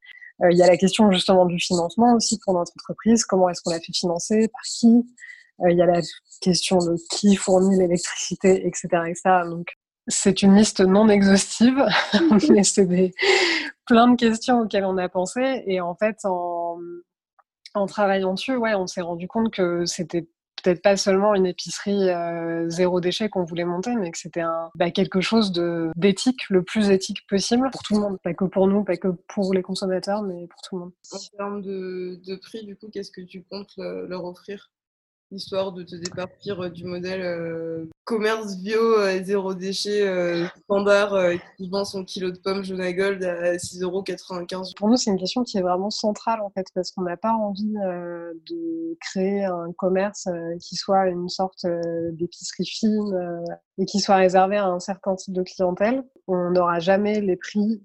[0.49, 3.25] Il y a la question justement du financement aussi pour notre entreprise.
[3.25, 4.47] Comment est-ce qu'on la fait financer?
[4.47, 5.05] Par qui?
[5.05, 6.02] euh, il y a la
[6.41, 9.22] question de qui fournit l'électricité, etc., etc.
[9.49, 9.68] Donc,
[10.08, 11.86] c'est une liste non exhaustive,
[12.49, 13.14] mais c'est des,
[13.86, 15.64] plein de questions auxquelles on a pensé.
[15.68, 16.78] Et en fait, en,
[17.74, 20.28] en travaillant dessus, ouais, on s'est rendu compte que c'était
[20.64, 24.43] peut-être pas seulement une épicerie euh, zéro déchet qu'on voulait monter, mais que c'était
[24.76, 25.52] bah, quelque chose
[25.95, 28.18] d'éthique, le plus éthique possible pour tout le monde.
[28.24, 30.91] Pas que pour nous, pas que pour les consommateurs, mais pour tout le monde.
[31.12, 34.72] En termes de, de prix, du coup, qu'est-ce que tu comptes leur offrir?
[35.32, 40.05] Histoire de te départir euh, du modèle euh, commerce bio, euh, zéro déchet,
[40.63, 41.15] standard,
[41.57, 44.75] qui vend son kilo de pommes jaune à gold à 6,95€.
[44.75, 47.32] Pour nous, c'est une question qui est vraiment centrale en fait, parce qu'on n'a pas
[47.32, 50.27] envie de créer un commerce
[50.59, 51.65] qui soit une sorte
[52.11, 53.45] d'épicerie fine
[53.77, 56.03] et qui soit réservé à un certain type de clientèle.
[56.27, 57.82] On n'aura jamais les prix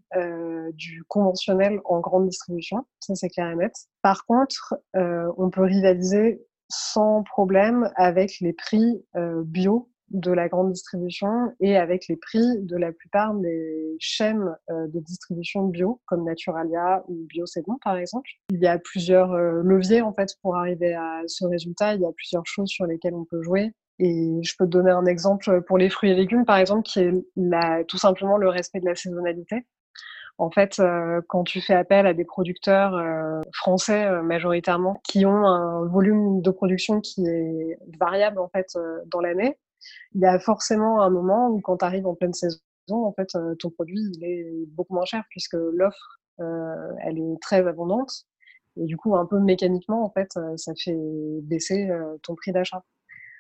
[0.73, 3.73] du conventionnel en grande distribution, ça c'est clair et net.
[4.03, 10.73] Par contre, on peut rivaliser sans problème avec les prix euh, bio de la grande
[10.73, 16.25] distribution et avec les prix de la plupart des chaînes euh, de distribution bio comme
[16.25, 17.45] Naturalia ou Bio
[17.83, 18.29] par exemple.
[18.51, 21.95] Il y a plusieurs euh, leviers en fait pour arriver à ce résultat.
[21.95, 23.73] Il y a plusieurs choses sur lesquelles on peut jouer.
[23.99, 27.01] Et je peux te donner un exemple pour les fruits et légumes, par exemple, qui
[27.01, 29.67] est la, tout simplement le respect de la saisonnalité.
[30.39, 35.25] En fait, euh, quand tu fais appel à des producteurs euh, français euh, majoritairement qui
[35.25, 38.77] ont un volume de production qui est variable en fait
[39.07, 39.59] dans l'année,
[40.15, 42.59] il y a forcément un moment où quand tu arrives en pleine saison,
[42.91, 48.27] en fait, ton produit il est beaucoup moins cher puisque l'offre elle est très abondante
[48.77, 50.97] et du coup un peu mécaniquement en fait ça fait
[51.43, 51.89] baisser
[52.23, 52.83] ton prix d'achat.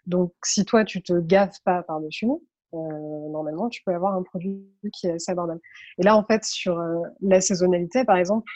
[0.07, 2.29] Donc si toi tu te gaffes pas par dessus,
[2.75, 5.61] euh, normalement, tu peux avoir un produit qui est assez abordable.
[5.99, 8.51] Et là, en fait, sur euh, la saisonnalité, par exemple,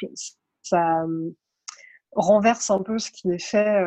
[0.63, 1.31] ça euh,
[2.13, 3.85] renverse un peu ce qui est fait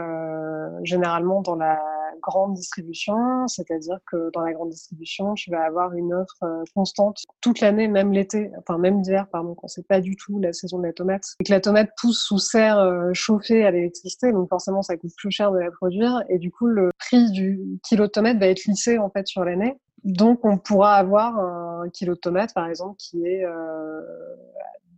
[0.84, 1.82] généralement dans la
[2.21, 7.59] grande distribution, c'est-à-dire que dans la grande distribution, tu vas avoir une offre constante toute
[7.59, 10.86] l'année, même l'été, enfin même l'hiver, pardon, quand c'est pas du tout la saison de
[10.86, 14.95] la tomate, et que la tomate pousse sous serre chauffée à l'électricité, donc forcément ça
[14.95, 18.38] coûte plus cher de la produire, et du coup le prix du kilo de tomate
[18.38, 22.54] va être lissé en fait sur l'année, donc, on pourra avoir un kilo de tomates,
[22.54, 24.01] par exemple, qui est euh,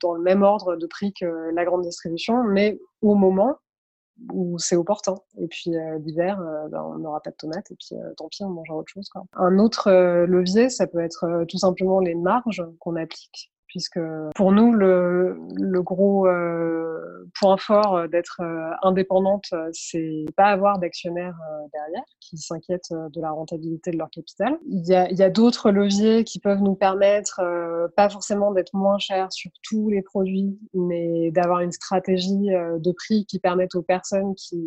[0.02, 3.58] dans le même ordre de prix que la grande distribution, mais au moment
[4.32, 5.16] où c'est opportun.
[5.38, 8.44] Et puis euh, l'hiver, euh, ben, on n'aura pas de tomates, et puis tant pis,
[8.44, 9.10] on mangera autre chose.
[9.34, 9.92] Un autre
[10.26, 14.00] levier, ça peut être tout simplement les marges qu'on applique puisque
[14.36, 20.80] pour nous, le, le gros euh, point fort euh, d'être euh, indépendante, c'est pas avoir
[20.80, 21.36] d'actionnaires
[21.74, 24.58] derrière qui s'inquiètent de la rentabilité de leur capital.
[24.66, 27.42] Il y a, il y a d'autres leviers qui peuvent nous permettre,
[27.98, 33.26] pas forcément d'être moins chers sur tous les produits, mais d'avoir une stratégie de prix
[33.26, 34.64] qui permette aux personnes qui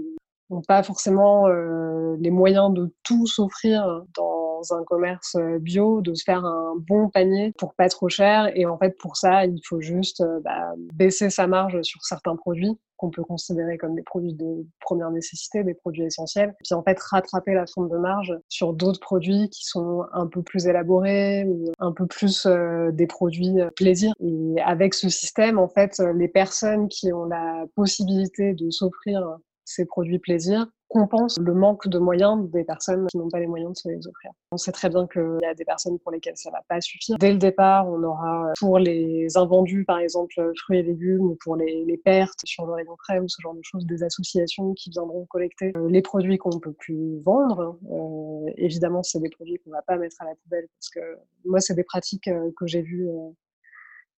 [0.51, 4.39] n'ont pas forcément les moyens de tout s'offrir dans
[4.71, 8.51] un commerce euh, bio, de se faire un bon panier pour pas trop cher.
[8.55, 12.37] Et en fait, pour ça, il faut juste euh, bah, baisser sa marge sur certains
[12.37, 16.83] produits qu'on peut considérer comme des produits de première nécessité, des produits essentiels, puis en
[16.83, 21.45] fait rattraper la fonte de marge sur d'autres produits qui sont un peu plus élaborés
[21.45, 24.13] ou un peu plus euh, des produits plaisir.
[24.19, 29.39] Et avec ce système, en fait, les personnes qui ont la possibilité de s'offrir
[29.69, 33.73] ces produits plaisir compense le manque de moyens des personnes qui n'ont pas les moyens
[33.73, 34.31] de se les offrir.
[34.51, 37.19] On sait très bien qu'il y a des personnes pour lesquelles ça va pas suffire.
[37.19, 41.57] Dès le départ, on aura pour les invendus, par exemple, fruits et légumes, ou pour
[41.57, 45.73] les, pertes sur le rayon crème, ce genre de choses, des associations qui viendront collecter
[45.77, 47.79] euh, les produits qu'on ne peut plus vendre.
[47.91, 51.61] Euh, évidemment, c'est des produits qu'on va pas mettre à la poubelle parce que moi,
[51.61, 53.09] c'est des pratiques euh, que j'ai vues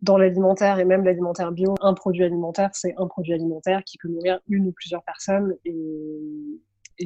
[0.03, 4.09] dans l'alimentaire et même l'alimentaire bio, un produit alimentaire, c'est un produit alimentaire qui peut
[4.09, 5.77] nourrir une ou plusieurs personnes et,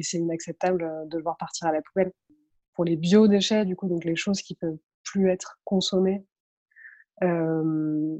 [0.01, 2.11] c'est inacceptable de le voir partir à la poubelle.
[2.73, 6.25] Pour les biodéchets, du coup, donc les choses qui peuvent plus être consommées,
[7.23, 8.17] euh,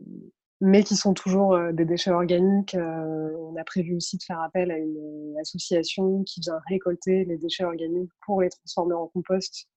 [0.62, 4.40] mais qui sont toujours euh, des déchets organiques, euh, on a prévu aussi de faire
[4.40, 9.68] appel à une association qui vient récolter les déchets organiques pour les transformer en compost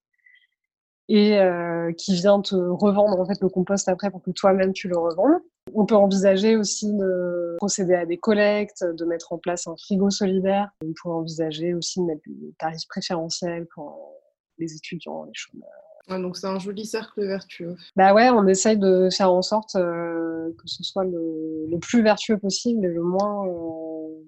[1.08, 4.88] et euh, qui vient te revendre en fait le compost après pour que toi-même tu
[4.88, 5.40] le revendes.
[5.74, 10.10] On peut envisager aussi de procéder à des collectes, de mettre en place un frigo
[10.10, 10.70] solidaire.
[10.82, 14.14] On peut envisager aussi de mettre des tarifs préférentiels pour
[14.58, 16.20] les étudiants, les chômeurs.
[16.20, 17.76] donc c'est un joli cercle vertueux.
[17.96, 22.02] Bah ouais, on essaye de faire en sorte euh, que ce soit le, le, plus
[22.02, 24.24] vertueux possible et le moins, euh,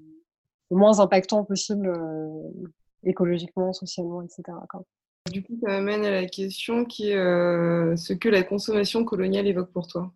[0.70, 2.68] le moins impactant possible euh,
[3.05, 4.43] écologiquement, socialement, etc.
[4.68, 4.85] Quoi.
[5.29, 9.47] Du coup, ça m'amène à la question qui est euh, ce que la consommation coloniale
[9.47, 10.12] évoque pour toi.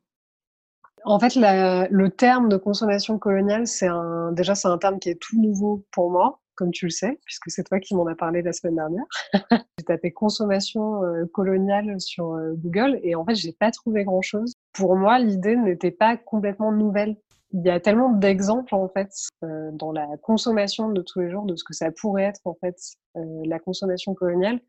[1.05, 3.89] En fait, le terme de consommation coloniale, c'est
[4.33, 6.41] déjà c'est un terme qui est tout nouveau pour moi.
[6.55, 9.05] comme tu le sais, puisque c'est toi qui m'en as parlé la semaine dernière.
[9.79, 14.23] j'ai tapé consommation euh, coloniale sur euh, Google et en fait, j'ai pas trouvé grand
[14.23, 14.53] chose.
[14.73, 17.17] Pour moi, l'idée n'était pas complètement nouvelle.
[17.53, 19.11] Il y a tellement d'exemples en fait
[19.43, 22.77] dans la consommation de tous les jours de ce que ça pourrait être en fait
[23.15, 24.61] la consommation coloniale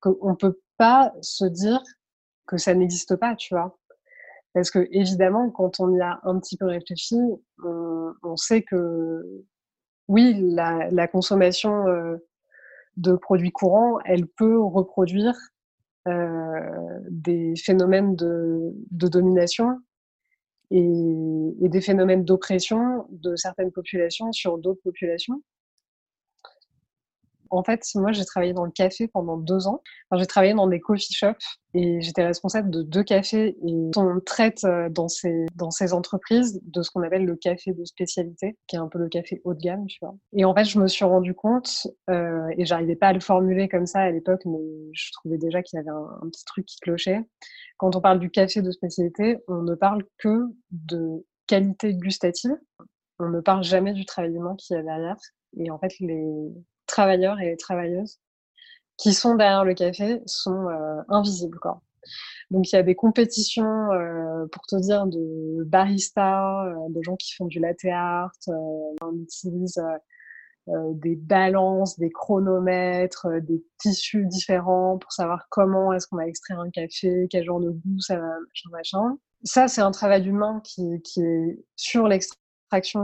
[0.00, 1.82] qu'on peut pas se dire
[2.46, 3.78] que ça n'existe pas, tu vois.
[4.54, 7.16] Parce que évidemment, quand on y a un petit peu réfléchi,
[7.64, 9.44] on, on sait que
[10.08, 12.16] oui, la, consommation euh,
[12.96, 15.34] de produits courants, elle peut reproduire
[16.08, 19.78] euh, des phénomènes de, domination
[20.70, 25.42] et, des phénomènes d'oppression de certaines populations sur d'autres populations.
[27.50, 29.82] En fait, moi, j'ai travaillé dans le café pendant deux ans.
[30.16, 33.56] j'ai travaillé dans des coffee shops et j'étais responsable de deux cafés.
[33.66, 38.56] Et on traite euh, dans ces, entreprises de ce qu'on appelle le café de spécialité,
[38.66, 39.86] qui est un peu le café haut de gamme.
[40.32, 43.68] Et en fait, je me suis rendu compte, euh, et j'arrivais pas à le formuler
[43.68, 44.58] comme ça à l'époque, mais
[44.92, 47.20] je trouvais déjà qu'il y avait un, un petit truc qui clochait.
[47.76, 52.56] Quand on parle du café de spécialité, on ne parle que de qualité gustative.
[53.18, 55.16] On ne parle jamais du travail humain qui est derrière.
[55.56, 56.52] Et en fait, les,
[56.98, 58.18] travailleurs et travailleuses
[58.96, 61.56] qui sont derrière le café sont euh, invisibles.
[62.50, 67.14] Donc il y a des compétitions, euh, pour te dire, de baristas, euh, de gens
[67.14, 68.32] qui font du latte art.
[68.48, 69.80] on utilise
[70.66, 76.70] des balances, des chronomètres, des tissus différents pour savoir comment est-ce qu'on va extraire un
[76.70, 79.18] café, quel genre de goût ça va, machin, machin.
[79.44, 82.47] Ça, c'est un travail humain qui, qui est sur l'extraction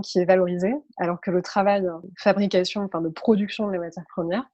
[0.03, 4.45] qui est valorisée, alors que le travail de fabrication, enfin de production des matières premières,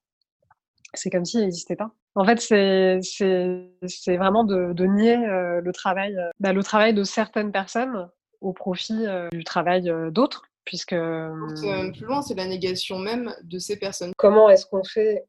[0.95, 1.91] c'est comme s'il n'existait pas.
[2.17, 7.05] En fait, c'est vraiment de, de nier euh, le, travail, euh, bah, le travail de
[7.05, 8.09] certaines personnes
[8.41, 10.97] au profit euh, du travail d'autres, puisque...
[10.97, 14.13] plus loin, c'est la négation même de ces personnes.
[14.17, 15.25] Comment est-ce qu'on fait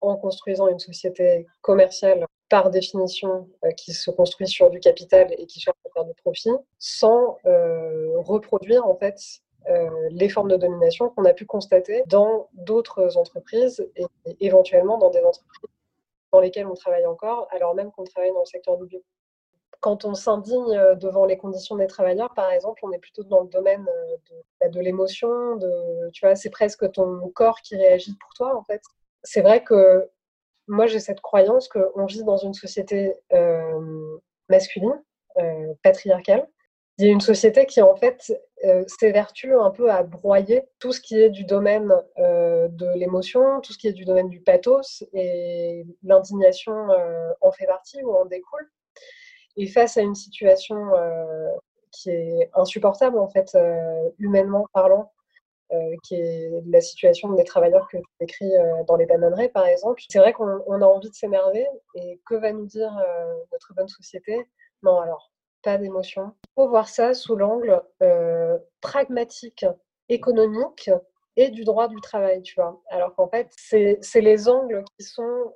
[0.00, 5.46] en construisant une société commerciale par définition euh, qui se construit sur du capital et
[5.46, 9.18] qui cherche à faire du profit, sans euh, reproduire en fait
[9.68, 14.06] euh, les formes de domination qu'on a pu constater dans d'autres entreprises et,
[14.40, 15.70] éventuellement dans des entreprises
[16.32, 19.02] dans lesquelles on travaille encore, alors même qu'on travaille dans le secteur du bio.
[19.80, 23.48] Quand on s'indigne devant les conditions des travailleurs, par exemple, on est plutôt dans le
[23.48, 23.86] domaine
[24.72, 25.56] de, l'émotion,
[26.12, 28.82] tu vois, c'est presque ton corps qui réagit pour toi, en fait.
[29.22, 30.10] C'est vrai que
[30.68, 35.02] moi, j'ai cette croyance qu'on vit dans une société euh, masculine,
[35.38, 36.46] euh, patriarcale.
[36.98, 38.32] Il y a une société qui, en fait,
[38.64, 43.72] euh, s'évertue un peu à broyer tout ce qui est du domaine de l'émotion, tout
[43.72, 46.74] ce qui est du domaine du pathos, et l'indignation
[47.40, 48.68] en fait partie ou en découle.
[49.56, 50.76] Et face à une situation
[51.92, 53.56] qui est insupportable, en fait,
[54.18, 55.12] humainement parlant,
[56.02, 60.02] qui est la situation des travailleurs que tu décris euh, dans les bananeraies, par exemple.
[60.08, 63.88] C'est vrai qu'on a envie de s'énerver, et que va nous dire euh, notre bonne
[63.88, 64.48] société?
[64.82, 65.30] Non, alors,
[65.62, 66.32] pas d'émotion.
[66.44, 67.82] Il faut voir ça sous l'angle
[68.80, 69.66] pragmatique,
[70.08, 70.90] économique
[71.36, 72.80] et du droit du travail, tu vois.
[72.88, 75.52] Alors qu'en fait, c'est les angles qui sont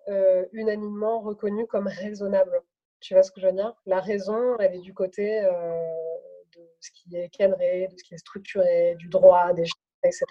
[0.53, 2.61] unanimement reconnus comme raisonnables.
[3.01, 3.75] Tu vois ce que je veux dire?
[3.87, 8.19] La raison, elle est du côté de ce qui est cadré, de ce qui est
[8.19, 9.65] structuré, du droit, des
[10.05, 10.25] etc.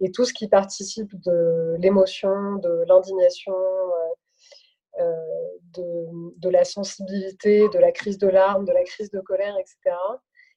[0.00, 7.78] Et tout ce qui participe de l'émotion, de l'indignation, euh, euh, de, la sensibilité, de
[7.78, 9.96] la crise de larmes, de la crise de colère, etc.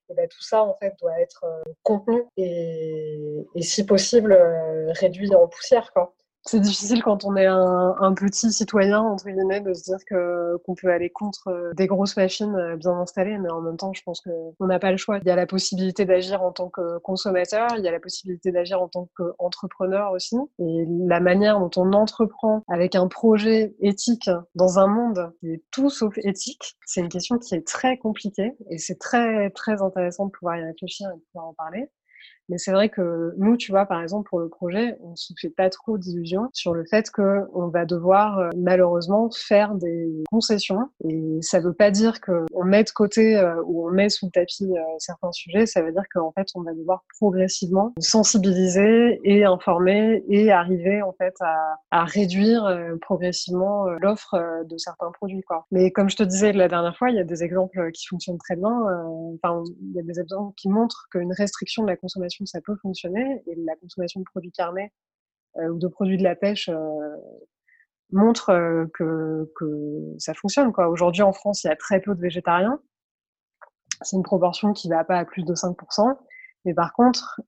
[0.10, 4.34] Et ben, tout ça, en fait, doit être euh, contenu et, et, si possible,
[4.90, 5.92] réduit en poussière.
[5.94, 6.14] Quoi
[6.46, 10.76] c'est difficile quand on est un, petit citoyen, entre guillemets, de se dire que, qu'on
[10.76, 14.04] peut aller contre euh, des grosses machines euh, bien installées, mais en même temps, je
[14.04, 15.20] pense qu'on n'a pas le choix.
[15.20, 18.52] Il y a la possibilité d'agir en tant que consommateur, il y a la possibilité
[18.52, 20.36] d'agir en tant qu'entrepreneur aussi.
[20.60, 25.64] Et la manière dont on entreprend avec un projet éthique dans un monde qui est
[25.72, 30.26] tout sauf éthique, c'est une question qui est très compliquée et c'est très, très intéressant
[30.26, 31.90] de pouvoir y réfléchir et de pouvoir en parler.
[32.50, 35.50] Mais c'est vrai que nous, tu vois, par exemple, pour le projet, on se fait
[35.50, 40.90] pas trop d'illusions sur le fait qu'on va devoir euh, malheureusement faire des concessions.
[41.08, 44.32] Et ça veut pas dire qu'on met de côté euh, ou on met sous le
[44.32, 45.66] tapis euh, certains sujets.
[45.66, 51.14] Ça veut dire qu'en fait, on va devoir progressivement sensibiliser et informer et arriver en
[51.14, 52.64] fait à, à réduire
[53.02, 55.42] progressivement l'offre de certains produits.
[55.42, 55.66] Quoi.
[55.72, 58.38] Mais comme je te disais la dernière fois, il y a des exemples qui fonctionnent
[58.38, 58.72] très bien.
[59.36, 62.76] Enfin, il y a des exemples qui montrent qu'une restriction de la consommation ça peut
[62.82, 63.44] fonctionner.
[63.48, 64.92] Et la consommation de produits carnés
[65.58, 67.16] euh, ou de produits de la pêche euh,
[68.12, 70.72] montre euh, que, que, ça fonctionne.
[70.90, 72.80] Aujourd'hui, en France, il y a très peu de végétariens.
[74.02, 76.18] C'est une proportion qui ne va pas à plus de 5%.
[76.66, 77.42] Mais par contre,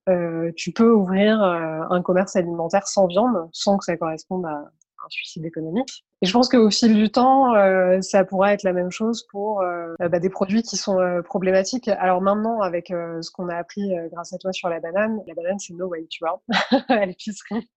[0.58, 4.70] tu peux ouvrir un commerce alimentaire sans viande, sans que ça corresponde à
[5.06, 6.06] un suicide économique.
[6.22, 9.62] Et je pense qu'au fil du temps, euh, ça pourra être la même chose pour
[9.62, 11.88] euh, bah, des produits qui sont euh, problématiques.
[11.88, 15.60] Alors maintenant, avec ce qu'on a appris grâce à toi sur la banane, la banane
[15.60, 16.42] c'est no way, tu vois,
[16.90, 17.70] à l'épicerie.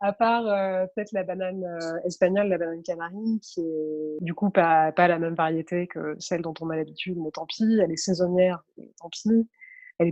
[0.00, 0.44] à part
[0.94, 1.64] peut-être la banane
[2.04, 6.42] espagnole, la banane canarie, qui est du coup pas, pas la même variété que celle
[6.42, 9.48] dont on a l'habitude, mais tant pis, elle est saisonnière, mais tant pis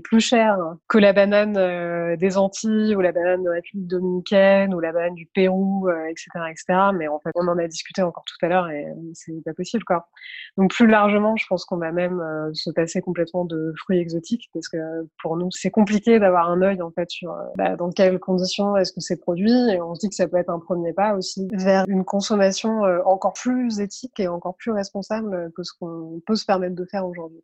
[0.00, 4.74] plus chère que la banane euh, des Antilles ou la banane de la République dominicaine
[4.74, 6.64] ou la banane du Pérou, etc., euh, etc.
[6.94, 9.84] Mais en fait, on en a discuté encore tout à l'heure et c'est pas possible,
[9.84, 10.08] quoi.
[10.56, 14.50] Donc plus largement, je pense qu'on va même euh, se passer complètement de fruits exotiques
[14.52, 14.78] parce que
[15.22, 18.92] pour nous, c'est compliqué d'avoir un œil en fait sur bah, dans quelles conditions est-ce
[18.92, 21.48] que c'est produit et on se dit que ça peut être un premier pas aussi
[21.52, 26.44] vers une consommation encore plus éthique et encore plus responsable que ce qu'on peut se
[26.44, 27.40] permettre de faire aujourd'hui.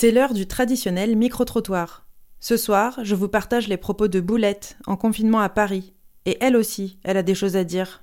[0.00, 2.06] C'est l'heure du traditionnel micro-trottoir.
[2.38, 5.92] Ce soir, je vous partage les propos de Boulette en confinement à Paris.
[6.24, 8.02] Et elle aussi, elle a des choses à dire.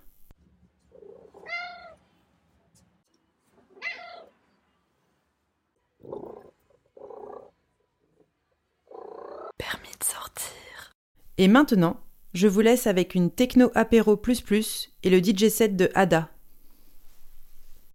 [9.57, 10.93] Permis de sortir.
[11.39, 11.99] Et maintenant,
[12.35, 16.29] je vous laisse avec une techno apéro plus plus et le DJ set de Ada.